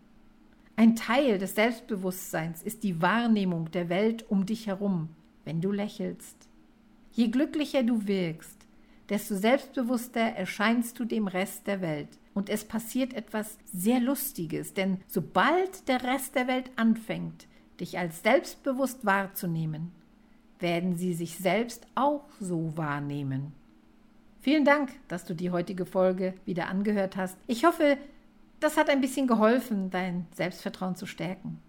Ein 0.76 0.96
Teil 0.96 1.40
des 1.40 1.56
Selbstbewusstseins 1.56 2.62
ist 2.62 2.84
die 2.84 3.02
Wahrnehmung 3.02 3.72
der 3.72 3.90
Welt 3.90 4.30
um 4.30 4.46
dich 4.46 4.68
herum, 4.68 5.10
wenn 5.44 5.60
du 5.60 5.72
lächelst. 5.72 6.53
Je 7.14 7.28
glücklicher 7.28 7.84
du 7.84 8.08
wirkst, 8.08 8.58
desto 9.10 9.36
selbstbewusster 9.36 10.20
erscheinst 10.20 11.00
du 11.00 11.06
dem 11.06 11.28
Rest 11.28 11.68
der 11.68 11.80
Welt. 11.82 12.10
Und 12.34 12.50
es 12.50 12.66
passiert 12.66 13.14
etwas 13.14 13.60
sehr 13.72 14.00
Lustiges, 14.00 14.74
denn 14.74 14.98
sobald 15.08 15.88
der 15.88 16.04
Rest 16.04 16.34
der 16.34 16.48
Welt 16.48 16.72
anfängt, 16.76 17.46
dich 17.80 18.00
als 18.00 18.24
selbstbewusst 18.24 19.06
wahrzunehmen, 19.06 19.92
werden 20.60 20.98
sie 20.98 21.14
sich 21.14 21.38
selbst 21.38 21.86
auch 21.94 22.26
so 22.40 22.76
wahrnehmen. 22.76 23.54
Vielen 24.42 24.66
Dank, 24.66 24.92
dass 25.08 25.26
du 25.26 25.36
die 25.36 25.52
heutige 25.52 25.86
Folge 25.86 26.34
wieder 26.46 26.68
angehört 26.68 27.16
hast. 27.16 27.38
Ich 27.46 27.66
hoffe, 27.66 27.98
das 28.60 28.76
hat 28.76 28.90
ein 28.90 29.02
bisschen 29.02 29.28
geholfen, 29.28 29.92
dein 29.92 30.26
Selbstvertrauen 30.34 30.96
zu 30.96 31.06
stärken. 31.06 31.60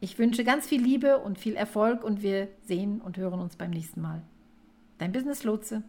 Ich 0.00 0.18
wünsche 0.18 0.42
ganz 0.42 0.66
viel 0.66 0.82
Liebe 0.82 1.18
und 1.18 1.38
viel 1.38 1.54
Erfolg 1.54 2.02
und 2.02 2.22
wir 2.22 2.48
sehen 2.64 3.00
und 3.00 3.16
hören 3.18 3.38
uns 3.38 3.56
beim 3.56 3.70
nächsten 3.70 4.00
Mal. 4.00 4.22
Dein 5.00 5.12
Business 5.12 5.44
Lotse. 5.44 5.82